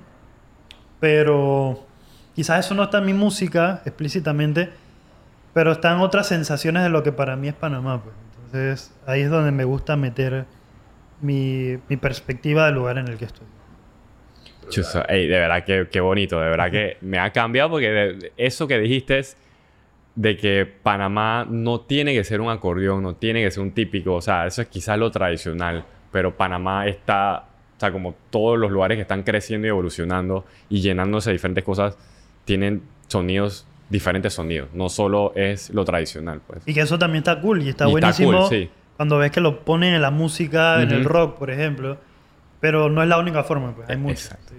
pero 1.00 1.86
quizás 2.36 2.66
eso 2.66 2.76
no 2.76 2.84
está 2.84 3.00
en 3.00 3.06
mi 3.06 3.14
música 3.14 3.82
explícitamente 3.86 4.70
pero 5.54 5.72
están 5.74 6.00
otras 6.00 6.28
sensaciones 6.28 6.84
de 6.84 6.90
lo 6.90 7.04
que 7.04 7.12
para 7.12 7.36
mí 7.36 7.48
es 7.48 7.54
Panamá 7.54 8.02
pues. 8.04 8.16
entonces 8.46 8.94
ahí 9.08 9.22
es 9.22 9.30
donde 9.30 9.52
me 9.52 9.64
gusta 9.64 9.96
meter 9.96 10.46
mi, 11.22 11.78
mi 11.90 11.98
perspectiva 11.98 12.66
del 12.66 12.76
lugar 12.76 12.98
en 12.98 13.08
el 13.08 13.18
que 13.18 13.26
estoy 13.26 13.48
Chuzo. 14.70 15.04
Ey, 15.10 15.28
de 15.28 15.38
verdad 15.40 15.66
que 15.66 15.90
qué 15.92 16.00
bonito. 16.00 16.40
De 16.40 16.48
verdad 16.50 16.72
que 16.72 16.98
me 17.02 17.20
ha 17.20 17.32
cambiado 17.32 17.72
porque 17.72 17.90
de- 17.90 18.14
de- 18.14 18.34
eso 18.38 18.68
que 18.68 18.78
dijiste 18.80 19.20
es 19.20 19.36
de 20.16 20.38
que 20.38 20.66
Panamá 20.66 21.46
no 21.50 21.82
tiene 21.82 22.14
que 22.14 22.24
ser 22.24 22.42
un 22.42 22.50
acordeón, 22.50 23.04
no 23.04 23.16
tiene 23.16 23.44
que 23.44 23.52
ser 23.52 23.64
un 23.64 23.72
típico. 23.72 24.16
O 24.16 24.22
sea, 24.22 24.46
eso 24.46 24.62
es 24.62 24.68
quizás 24.68 24.98
lo 24.98 25.12
tradicional. 25.12 25.86
Pero 26.12 26.36
Panamá 26.36 26.88
está, 26.88 27.46
o 27.78 27.80
sea, 27.80 27.92
como 27.92 28.16
todos 28.30 28.60
los 28.60 28.72
lugares 28.72 28.98
que 28.98 29.04
están 29.04 29.24
creciendo 29.24 29.68
y 29.68 29.70
evolucionando 29.70 30.46
y 30.70 30.82
llenándose 30.82 31.30
de 31.30 31.34
diferentes 31.34 31.64
cosas, 31.64 31.98
tienen 32.44 32.82
sonidos, 33.08 33.66
diferentes 33.90 34.34
sonidos. 34.34 34.70
No 34.74 34.90
solo 34.90 35.32
es 35.36 35.70
lo 35.70 35.86
tradicional, 35.86 36.42
pues. 36.46 36.68
Y 36.68 36.74
que 36.74 36.82
eso 36.82 37.00
también 37.00 37.20
está 37.20 37.40
cool 37.40 37.64
y 37.64 37.70
está 37.70 37.86
Y 37.86 37.88
está 37.88 37.92
buenísimo 37.92 38.40
cool, 38.40 38.50
sí. 38.50 38.70
cuando 38.98 39.18
ves 39.18 39.32
que 39.32 39.40
lo 39.40 39.64
ponen 39.64 39.94
en 39.94 40.02
la 40.02 40.12
música, 40.12 40.82
en 40.82 40.92
el 40.92 41.06
rock, 41.06 41.38
por 41.38 41.50
ejemplo. 41.50 41.98
Pero 42.60 42.90
no 42.90 43.02
es 43.02 43.10
la 43.10 43.18
única 43.18 43.44
forma, 43.44 43.74
pues 43.76 43.90
hay 43.90 43.98
muchas. 43.98 44.38
Sí. 44.48 44.56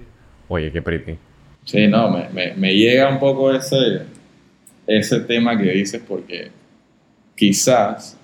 Oye, 0.48 0.72
qué 0.72 0.82
pretty. 0.82 1.18
Sí, 1.64 1.86
no, 1.86 2.10
me, 2.10 2.28
me, 2.30 2.54
me 2.54 2.74
llega 2.74 3.08
un 3.08 3.20
poco 3.20 3.52
ese, 3.52 4.02
ese 4.86 5.20
tema 5.20 5.56
que 5.58 5.70
dices 5.72 6.02
porque 6.06 6.48
quizás, 7.36 8.18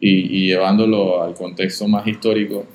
y, 0.00 0.10
y 0.44 0.46
llevándolo 0.48 1.22
al 1.22 1.34
contexto 1.34 1.86
más 1.88 2.06
histórico, 2.06 2.66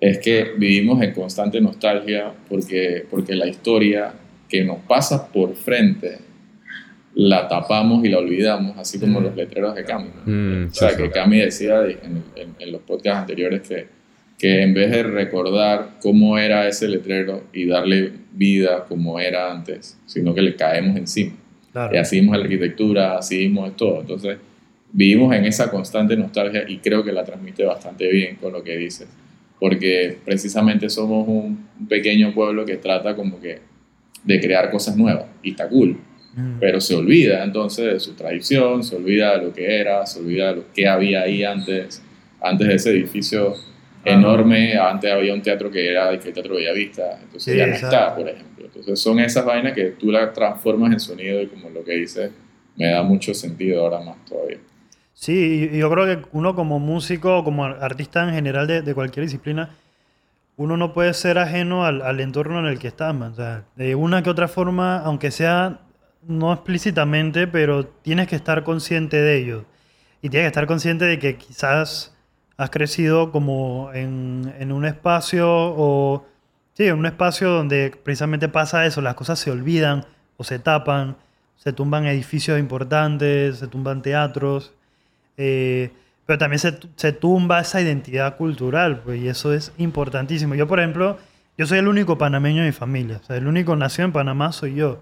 es 0.00 0.18
que 0.18 0.52
vivimos 0.58 1.00
en 1.02 1.12
constante 1.12 1.60
nostalgia 1.60 2.32
porque, 2.48 3.06
porque 3.10 3.34
la 3.34 3.46
historia 3.46 4.12
que 4.48 4.64
nos 4.64 4.78
pasa 4.80 5.28
por 5.28 5.54
frente 5.54 6.18
la 7.14 7.46
tapamos 7.48 8.04
y 8.04 8.08
la 8.08 8.18
olvidamos, 8.18 8.76
así 8.76 8.98
como 8.98 9.20
Mm. 9.20 9.22
los 9.24 9.36
letreros 9.36 9.74
de 9.74 9.84
Cami. 9.84 10.08
¿no? 10.26 10.32
Mm, 10.32 10.66
o 10.70 10.74
sea, 10.74 10.90
sí, 10.90 10.96
que 10.96 11.04
sí. 11.04 11.10
Cami 11.10 11.38
decía 11.38 11.80
de- 11.80 11.92
en, 12.02 12.22
en- 12.36 12.54
en 12.58 12.72
los 12.72 12.82
podcasts 12.82 13.20
anteriores 13.20 13.62
que, 13.62 13.86
que 14.36 14.62
en 14.62 14.74
vez 14.74 14.90
de 14.90 15.04
recordar 15.04 15.98
cómo 16.02 16.36
era 16.38 16.66
ese 16.66 16.88
letrero 16.88 17.44
y 17.52 17.66
darle 17.66 18.12
vida 18.32 18.84
como 18.88 19.20
era 19.20 19.52
antes, 19.52 19.96
sino 20.06 20.34
que 20.34 20.42
le 20.42 20.56
caemos 20.56 20.96
encima. 20.96 21.34
Claro. 21.74 21.94
Y 21.94 21.98
así 21.98 22.16
mismo 22.16 22.32
es 22.32 22.38
la 22.38 22.44
arquitectura, 22.44 23.18
así 23.18 23.36
mismo 23.40 23.66
es 23.66 23.76
todo. 23.76 24.00
Entonces, 24.00 24.38
vivimos 24.90 25.34
en 25.34 25.44
esa 25.44 25.70
constante 25.70 26.16
nostalgia 26.16 26.64
y 26.66 26.78
creo 26.78 27.04
que 27.04 27.12
la 27.12 27.24
transmite 27.24 27.64
bastante 27.64 28.10
bien 28.10 28.36
con 28.36 28.54
lo 28.54 28.64
que 28.64 28.78
dices. 28.78 29.08
Porque 29.60 30.16
precisamente 30.24 30.88
somos 30.88 31.28
un, 31.28 31.68
pequeño 31.86 32.32
pueblo 32.32 32.64
que 32.64 32.76
trata 32.78 33.14
como 33.14 33.38
que 33.38 33.58
de 34.24 34.40
crear 34.40 34.70
cosas 34.70 34.96
nuevas 34.96 35.26
y 35.42 35.50
está 35.50 35.68
cool, 35.68 35.98
Mm. 36.36 36.58
pero 36.58 36.80
se 36.80 36.96
olvida 36.96 37.44
entonces 37.44 37.92
de 37.92 38.00
su 38.00 38.14
tradición, 38.14 38.82
se 38.82 38.96
olvida 38.96 39.38
de 39.38 39.46
lo 39.46 39.52
que 39.52 39.78
era, 39.78 40.04
se 40.04 40.18
olvida 40.18 40.48
de 40.48 40.56
lo 40.56 40.72
que 40.72 40.88
había 40.88 41.22
ahí 41.22 41.44
antes, 41.44 42.02
antes 42.40 42.66
de 42.66 42.74
ese 42.74 42.90
edificio. 42.90 43.54
Enorme, 44.04 44.76
antes 44.78 45.12
había 45.12 45.34
un 45.34 45.42
teatro 45.42 45.70
que 45.70 45.90
era 45.90 46.10
el 46.10 46.18
Teatro 46.20 46.56
Bellavista, 46.56 47.20
entonces 47.22 47.52
Sí, 47.52 47.56
ya 47.56 47.66
no 47.66 47.74
exacto. 47.74 47.96
está, 47.96 48.14
por 48.16 48.28
ejemplo. 48.28 48.66
Entonces 48.66 49.00
son 49.00 49.18
esas 49.20 49.44
vainas 49.44 49.72
que 49.74 49.92
tú 49.92 50.10
las 50.12 50.32
transformas 50.32 50.92
en 50.92 51.00
sonido 51.00 51.40
y 51.42 51.48
como 51.48 51.70
lo 51.70 51.84
que 51.84 51.92
dices, 51.92 52.32
me 52.76 52.88
da 52.90 53.02
mucho 53.02 53.34
sentido 53.34 53.82
ahora 53.82 54.00
más 54.00 54.24
todavía. 54.24 54.58
Sí, 55.12 55.70
yo 55.72 55.90
creo 55.90 56.06
que 56.06 56.28
uno 56.32 56.54
como 56.54 56.78
músico, 56.80 57.44
como 57.44 57.64
artista 57.64 58.24
en 58.28 58.34
general 58.34 58.66
de, 58.66 58.82
de 58.82 58.94
cualquier 58.94 59.24
disciplina, 59.26 59.76
uno 60.56 60.76
no 60.76 60.92
puede 60.94 61.14
ser 61.14 61.38
ajeno 61.38 61.84
al, 61.86 62.02
al 62.02 62.20
entorno 62.20 62.60
en 62.60 62.66
el 62.66 62.78
que 62.78 62.88
está, 62.88 63.12
man. 63.12 63.32
O 63.32 63.36
sea, 63.36 63.64
de 63.76 63.94
una 63.94 64.22
que 64.22 64.30
otra 64.30 64.48
forma, 64.48 64.98
aunque 64.98 65.30
sea 65.30 65.80
no 66.22 66.52
explícitamente, 66.52 67.46
pero 67.46 67.86
tienes 67.86 68.28
que 68.28 68.36
estar 68.36 68.64
consciente 68.64 69.18
de 69.20 69.38
ello. 69.38 69.66
Y 70.22 70.30
tienes 70.30 70.44
que 70.46 70.48
estar 70.48 70.66
consciente 70.66 71.04
de 71.04 71.18
que 71.18 71.36
quizás 71.36 72.13
has 72.56 72.70
crecido 72.70 73.32
como 73.32 73.90
en, 73.92 74.54
en 74.58 74.72
un 74.72 74.84
espacio 74.84 75.48
o... 75.48 76.26
Sí, 76.74 76.84
en 76.88 76.98
un 76.98 77.06
espacio 77.06 77.50
donde 77.50 77.96
precisamente 78.02 78.48
pasa 78.48 78.84
eso, 78.84 79.00
las 79.00 79.14
cosas 79.14 79.38
se 79.38 79.52
olvidan 79.52 80.06
o 80.36 80.42
se 80.42 80.58
tapan, 80.58 81.16
se 81.56 81.72
tumban 81.72 82.04
edificios 82.06 82.58
importantes, 82.58 83.58
se 83.58 83.68
tumban 83.68 84.02
teatros. 84.02 84.72
Eh, 85.36 85.92
pero 86.26 86.38
también 86.38 86.58
se, 86.58 86.76
se 86.96 87.12
tumba 87.12 87.60
esa 87.60 87.80
identidad 87.80 88.36
cultural, 88.36 89.00
pues, 89.00 89.20
y 89.20 89.28
eso 89.28 89.52
es 89.52 89.72
importantísimo. 89.78 90.56
Yo, 90.56 90.66
por 90.66 90.80
ejemplo, 90.80 91.18
yo 91.56 91.66
soy 91.66 91.78
el 91.78 91.86
único 91.86 92.18
panameño 92.18 92.62
de 92.62 92.68
mi 92.68 92.72
familia, 92.72 93.20
o 93.22 93.26
sea, 93.26 93.36
el 93.36 93.46
único 93.46 93.76
nacido 93.76 94.06
en 94.06 94.12
Panamá 94.12 94.50
soy 94.50 94.74
yo. 94.74 95.00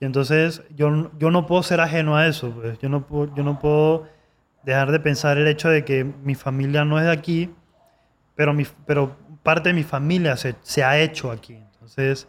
Y 0.00 0.04
entonces 0.04 0.62
yo, 0.76 1.10
yo 1.18 1.30
no 1.30 1.46
puedo 1.46 1.62
ser 1.62 1.80
ajeno 1.80 2.16
a 2.16 2.26
eso. 2.26 2.50
Pues. 2.50 2.78
Yo, 2.78 2.88
no 2.88 3.06
puedo, 3.06 3.34
yo 3.34 3.42
no 3.42 3.58
puedo 3.58 4.06
dejar 4.72 4.92
de 4.92 5.00
pensar 5.00 5.38
el 5.38 5.46
hecho 5.46 5.68
de 5.68 5.84
que 5.84 6.04
mi 6.04 6.34
familia 6.34 6.84
no 6.84 6.98
es 6.98 7.04
de 7.04 7.12
aquí, 7.12 7.50
pero, 8.34 8.52
mi, 8.52 8.66
pero 8.86 9.16
parte 9.42 9.70
de 9.70 9.74
mi 9.74 9.82
familia 9.82 10.36
se, 10.36 10.54
se 10.62 10.84
ha 10.84 10.98
hecho 10.98 11.30
aquí. 11.30 11.54
Entonces, 11.54 12.28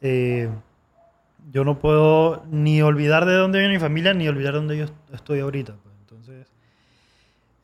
eh, 0.00 0.48
yo 1.50 1.64
no 1.64 1.78
puedo 1.78 2.44
ni 2.50 2.82
olvidar 2.82 3.24
de 3.26 3.34
dónde 3.34 3.58
viene 3.60 3.74
mi 3.74 3.80
familia, 3.80 4.12
ni 4.12 4.28
olvidar 4.28 4.54
dónde 4.54 4.76
yo 4.76 4.86
estoy 5.12 5.40
ahorita. 5.40 5.74
Pues. 5.82 5.94
Entonces, 6.00 6.46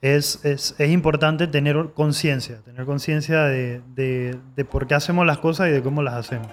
es, 0.01 0.45
es, 0.45 0.75
es 0.79 0.91
importante 0.91 1.47
tener 1.47 1.91
conciencia, 1.95 2.59
tener 2.65 2.85
conciencia 2.87 3.45
de, 3.45 3.83
de, 3.95 4.65
por 4.65 4.87
qué 4.87 4.95
hacemos 4.95 5.27
las 5.27 5.39
cosas 5.39 5.69
y 5.69 5.71
de 5.73 5.83
cómo 5.83 6.03
las 6.03 6.15
hacemos. 6.15 6.49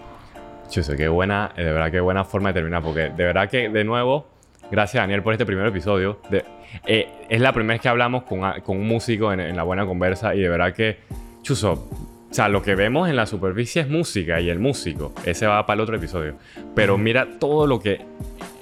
Chuso, 0.70 0.96
qué 0.96 1.08
buena, 1.08 1.54
de 1.56 1.66
verdad, 1.66 1.92
qué 1.92 2.00
buena 2.00 2.24
forma 2.24 2.50
de 2.50 2.54
terminar, 2.54 2.82
porque 2.82 3.10
de 3.10 3.24
verdad 3.26 3.50
que, 3.50 3.70
de 3.70 3.84
nuevo, 3.84 4.28
gracias 4.72 5.04
Daniel 5.04 5.22
por 5.22 5.34
este 5.34 5.46
primer 5.46 5.68
episodio. 5.68 6.20
De, 6.30 6.44
eh, 6.86 7.08
es 7.30 7.42
la 7.42 7.54
primera 7.54 7.76
vez 7.76 7.82
que 7.82 7.90
hablamos 7.90 8.24
con, 8.24 8.42
con 8.62 8.78
un 8.78 8.88
músico 8.88 9.32
en, 9.34 9.40
en, 9.40 9.56
la 9.56 9.64
buena 9.64 9.86
conversa 9.86 10.36
y 10.36 10.40
de 10.42 10.50
verdad 10.50 10.74
que, 10.74 11.00
Chuso, 11.42 11.74
o 11.74 12.34
sea, 12.34 12.48
lo 12.48 12.62
que 12.62 12.76
vemos 12.76 13.10
en 13.10 13.16
la 13.16 13.26
superficie 13.26 13.82
es 13.82 13.90
música 13.90 14.40
y 14.40 14.50
el 14.50 14.60
músico. 14.60 15.14
Ese 15.26 15.48
va 15.48 15.66
para 15.66 15.76
el 15.76 15.82
otro 15.82 15.96
episodio. 15.98 16.36
Pero 16.74 16.98
mira 16.98 17.28
todo 17.40 17.68
lo 17.68 17.80
que, 17.80 18.00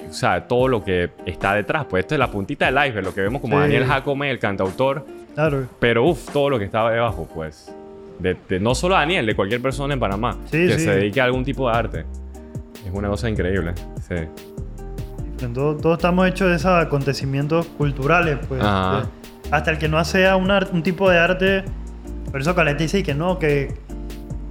o 0.09 0.13
sea, 0.13 0.47
todo 0.47 0.67
lo 0.67 0.83
que 0.83 1.11
está 1.27 1.53
detrás. 1.53 1.85
Pues 1.85 2.03
esto 2.03 2.15
es 2.15 2.19
la 2.19 2.31
puntita 2.31 2.65
del 2.65 2.75
iceberg, 2.87 3.05
lo 3.05 3.13
que 3.13 3.21
vemos 3.21 3.41
como 3.41 3.57
Sí. 3.57 3.61
Daniel 3.61 3.85
Jacome, 3.85 4.31
el 4.31 4.39
cantautor. 4.39 5.05
Claro. 5.35 5.67
Pero 5.79 6.03
uff, 6.05 6.31
todo 6.33 6.49
lo 6.49 6.57
que 6.57 6.65
estaba 6.65 6.91
debajo, 6.91 7.29
pues. 7.33 7.71
De, 8.17 8.35
de 8.49 8.59
no 8.59 8.73
solo 8.73 8.95
Daniel, 8.95 9.25
de 9.27 9.35
cualquier 9.35 9.61
persona 9.61 9.93
en 9.93 9.99
Panamá 9.99 10.35
Sí, 10.51 10.67
que 10.67 10.73
sí. 10.79 10.85
se 10.85 10.95
dedique 10.95 11.21
a 11.21 11.25
algún 11.25 11.45
tipo 11.45 11.69
de 11.69 11.77
arte. 11.77 12.05
Es 12.85 12.91
una 12.91 13.07
cosa 13.07 13.29
increíble. 13.29 13.73
Sí. 14.07 14.15
Todos, 15.47 15.81
todos 15.81 15.97
estamos 15.97 16.27
hechos 16.27 16.49
de 16.49 16.55
esos 16.55 16.71
acontecimientos 16.71 17.65
culturales, 17.77 18.37
pues. 18.47 18.61
Hasta 18.63 19.71
el 19.71 19.77
que 19.77 19.87
no 19.87 19.97
hace 19.97 20.31
un, 20.35 20.51
art- 20.51 20.69
un 20.73 20.83
tipo 20.83 21.09
de 21.09 21.17
arte, 21.17 21.63
por 22.31 22.39
eso 22.41 22.53
Caleta 22.53 22.83
dice 22.83 23.01
que 23.01 23.15
no, 23.15 23.39
que, 23.39 23.73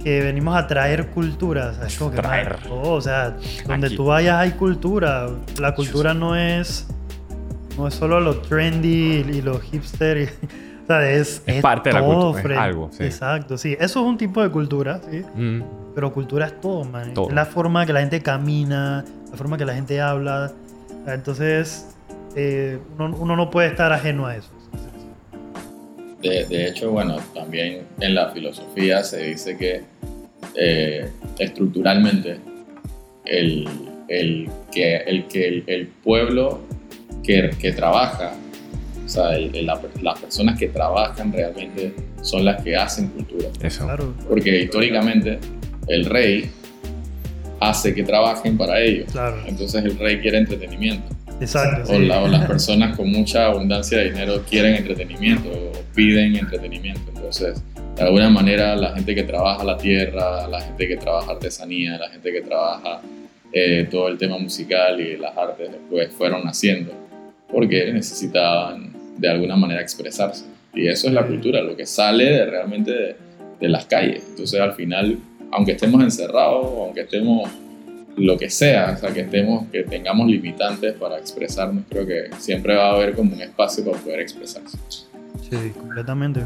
que 0.03 0.21
venimos 0.21 0.57
a 0.57 0.67
traer 0.67 1.07
cultura. 1.07 1.69
O 1.69 1.73
sea, 1.73 1.87
es 1.87 1.97
como 1.97 2.11
que, 2.11 2.17
Traer. 2.17 2.57
oh, 2.69 2.91
o 2.93 3.01
sea, 3.01 3.35
donde 3.65 3.87
Aquí. 3.87 3.95
tú 3.95 4.05
vayas 4.05 4.37
hay 4.39 4.51
cultura. 4.51 5.27
La 5.59 5.73
cultura 5.73 6.13
no 6.13 6.35
es, 6.35 6.87
no 7.77 7.87
es 7.87 7.93
solo 7.93 8.19
lo 8.19 8.39
trendy 8.41 9.23
y 9.31 9.41
lo 9.41 9.59
hipster. 9.59 10.17
y- 10.17 10.23
o 10.83 10.87
sea, 10.87 11.09
es, 11.09 11.43
Es 11.45 11.61
parte 11.61 11.89
de 11.89 11.93
la 11.93 12.01
todo, 12.01 12.13
cultura, 12.33 12.39
es 12.39 12.43
Fred. 12.43 12.57
algo, 12.57 12.89
sí. 12.91 13.03
Exacto, 13.05 13.57
sí. 13.57 13.77
Eso 13.79 13.99
es 14.01 14.05
un 14.05 14.17
tipo 14.17 14.41
de 14.43 14.49
cultura, 14.49 14.99
sí. 15.09 15.23
Mm. 15.35 15.61
Pero 15.95 16.11
cultura 16.13 16.45
es 16.47 16.59
todo, 16.59 16.83
man. 16.83 17.13
Todo. 17.13 17.29
Es 17.29 17.33
la 17.35 17.45
forma 17.45 17.85
que 17.85 17.93
la 17.93 18.01
gente 18.01 18.21
camina, 18.21 19.05
la 19.31 19.37
forma 19.37 19.57
que 19.57 19.65
la 19.65 19.73
gente 19.75 20.01
habla. 20.01 20.51
Entonces, 21.07 21.87
eh, 22.35 22.77
uno, 22.97 23.15
uno 23.19 23.35
no 23.35 23.49
puede 23.49 23.67
estar 23.69 23.91
ajeno 23.91 24.25
a 24.27 24.35
eso. 24.37 24.49
De, 26.21 26.45
de 26.45 26.67
hecho, 26.67 26.91
bueno, 26.91 27.17
también 27.33 27.83
en 28.01 28.13
la 28.15 28.29
filosofía 28.31 29.03
se 29.03 29.23
dice 29.23 29.57
que 29.57 29.81
eh, 30.55 31.09
estructuralmente 31.37 32.37
el, 33.25 33.67
el 34.09 34.49
que, 34.71 34.97
el, 34.97 35.25
que 35.27 35.47
el, 35.47 35.63
el 35.67 35.87
pueblo 35.87 36.59
que, 37.23 37.51
que 37.59 37.71
trabaja, 37.71 38.33
o 39.05 39.07
sea, 39.09 39.35
el- 39.37 39.55
el- 39.55 39.65
la- 39.65 39.79
las 40.01 40.19
personas 40.19 40.59
que 40.59 40.67
trabajan 40.67 41.31
realmente 41.31 41.93
son 42.21 42.43
las 42.43 42.61
que 42.63 42.75
hacen 42.75 43.07
cultura. 43.09 43.47
Eso. 43.61 43.87
Porque 44.27 44.63
históricamente 44.63 45.39
el 45.87 46.05
rey 46.05 46.51
hace 47.59 47.93
que 47.93 48.03
trabajen 48.03 48.57
para 48.57 48.79
ellos. 48.81 49.11
claro. 49.11 49.37
Entonces 49.47 49.83
el 49.83 49.97
rey 49.97 50.19
quiere 50.19 50.37
entretenimiento. 50.39 51.07
Exacto. 51.41 51.91
O, 51.93 51.95
sí. 51.97 52.05
la- 52.05 52.21
o 52.21 52.27
las 52.27 52.45
personas 52.47 52.95
con 52.97 53.09
mucha 53.11 53.45
abundancia 53.45 53.97
de 53.99 54.11
dinero 54.11 54.43
quieren 54.49 54.75
entretenimiento 54.75 55.49
o 55.49 55.71
piden 55.95 56.35
entretenimiento. 56.35 57.01
Entonces, 57.15 57.61
de 57.95 58.01
alguna 58.03 58.29
manera, 58.29 58.75
la 58.75 58.93
gente 58.95 59.13
que 59.15 59.23
trabaja 59.23 59.63
la 59.63 59.77
tierra, 59.77 60.47
la 60.47 60.61
gente 60.61 60.87
que 60.87 60.97
trabaja 60.97 61.31
artesanía, 61.31 61.97
la 61.97 62.09
gente 62.09 62.31
que 62.31 62.41
trabaja 62.41 63.01
eh, 63.53 63.87
todo 63.89 64.07
el 64.09 64.17
tema 64.17 64.37
musical 64.37 64.99
y 65.01 65.17
las 65.17 65.35
artes 65.37 65.71
después 65.71 66.11
fueron 66.13 66.43
naciendo 66.43 66.93
porque 67.51 67.91
necesitaban 67.91 68.93
de 69.17 69.27
alguna 69.29 69.55
manera 69.55 69.81
expresarse. 69.81 70.45
Y 70.73 70.87
eso 70.87 71.07
es 71.07 71.13
la 71.13 71.25
cultura, 71.25 71.61
lo 71.61 71.75
que 71.75 71.85
sale 71.85 72.25
de, 72.25 72.45
realmente 72.45 72.91
de, 72.91 73.15
de 73.59 73.69
las 73.69 73.85
calles. 73.85 74.23
Entonces, 74.29 74.59
al 74.61 74.73
final, 74.73 75.17
aunque 75.51 75.73
estemos 75.73 76.03
encerrados, 76.03 76.65
aunque 76.65 77.01
estemos 77.01 77.49
lo 78.15 78.37
que 78.37 78.49
sea, 78.49 78.93
o 78.97 78.99
sea, 78.99 79.13
que 79.13 79.21
estemos, 79.21 79.67
que 79.71 79.83
tengamos 79.83 80.27
limitantes 80.27 80.93
para 80.93 81.17
expresarnos, 81.17 81.83
creo 81.89 82.05
que 82.05 82.29
siempre 82.37 82.75
va 82.75 82.89
a 82.89 82.93
haber 82.95 83.15
como 83.15 83.33
un 83.33 83.41
espacio 83.41 83.85
para 83.85 83.97
poder 83.97 84.19
expresarse. 84.19 84.77
Sí, 85.49 85.71
completamente. 85.77 86.41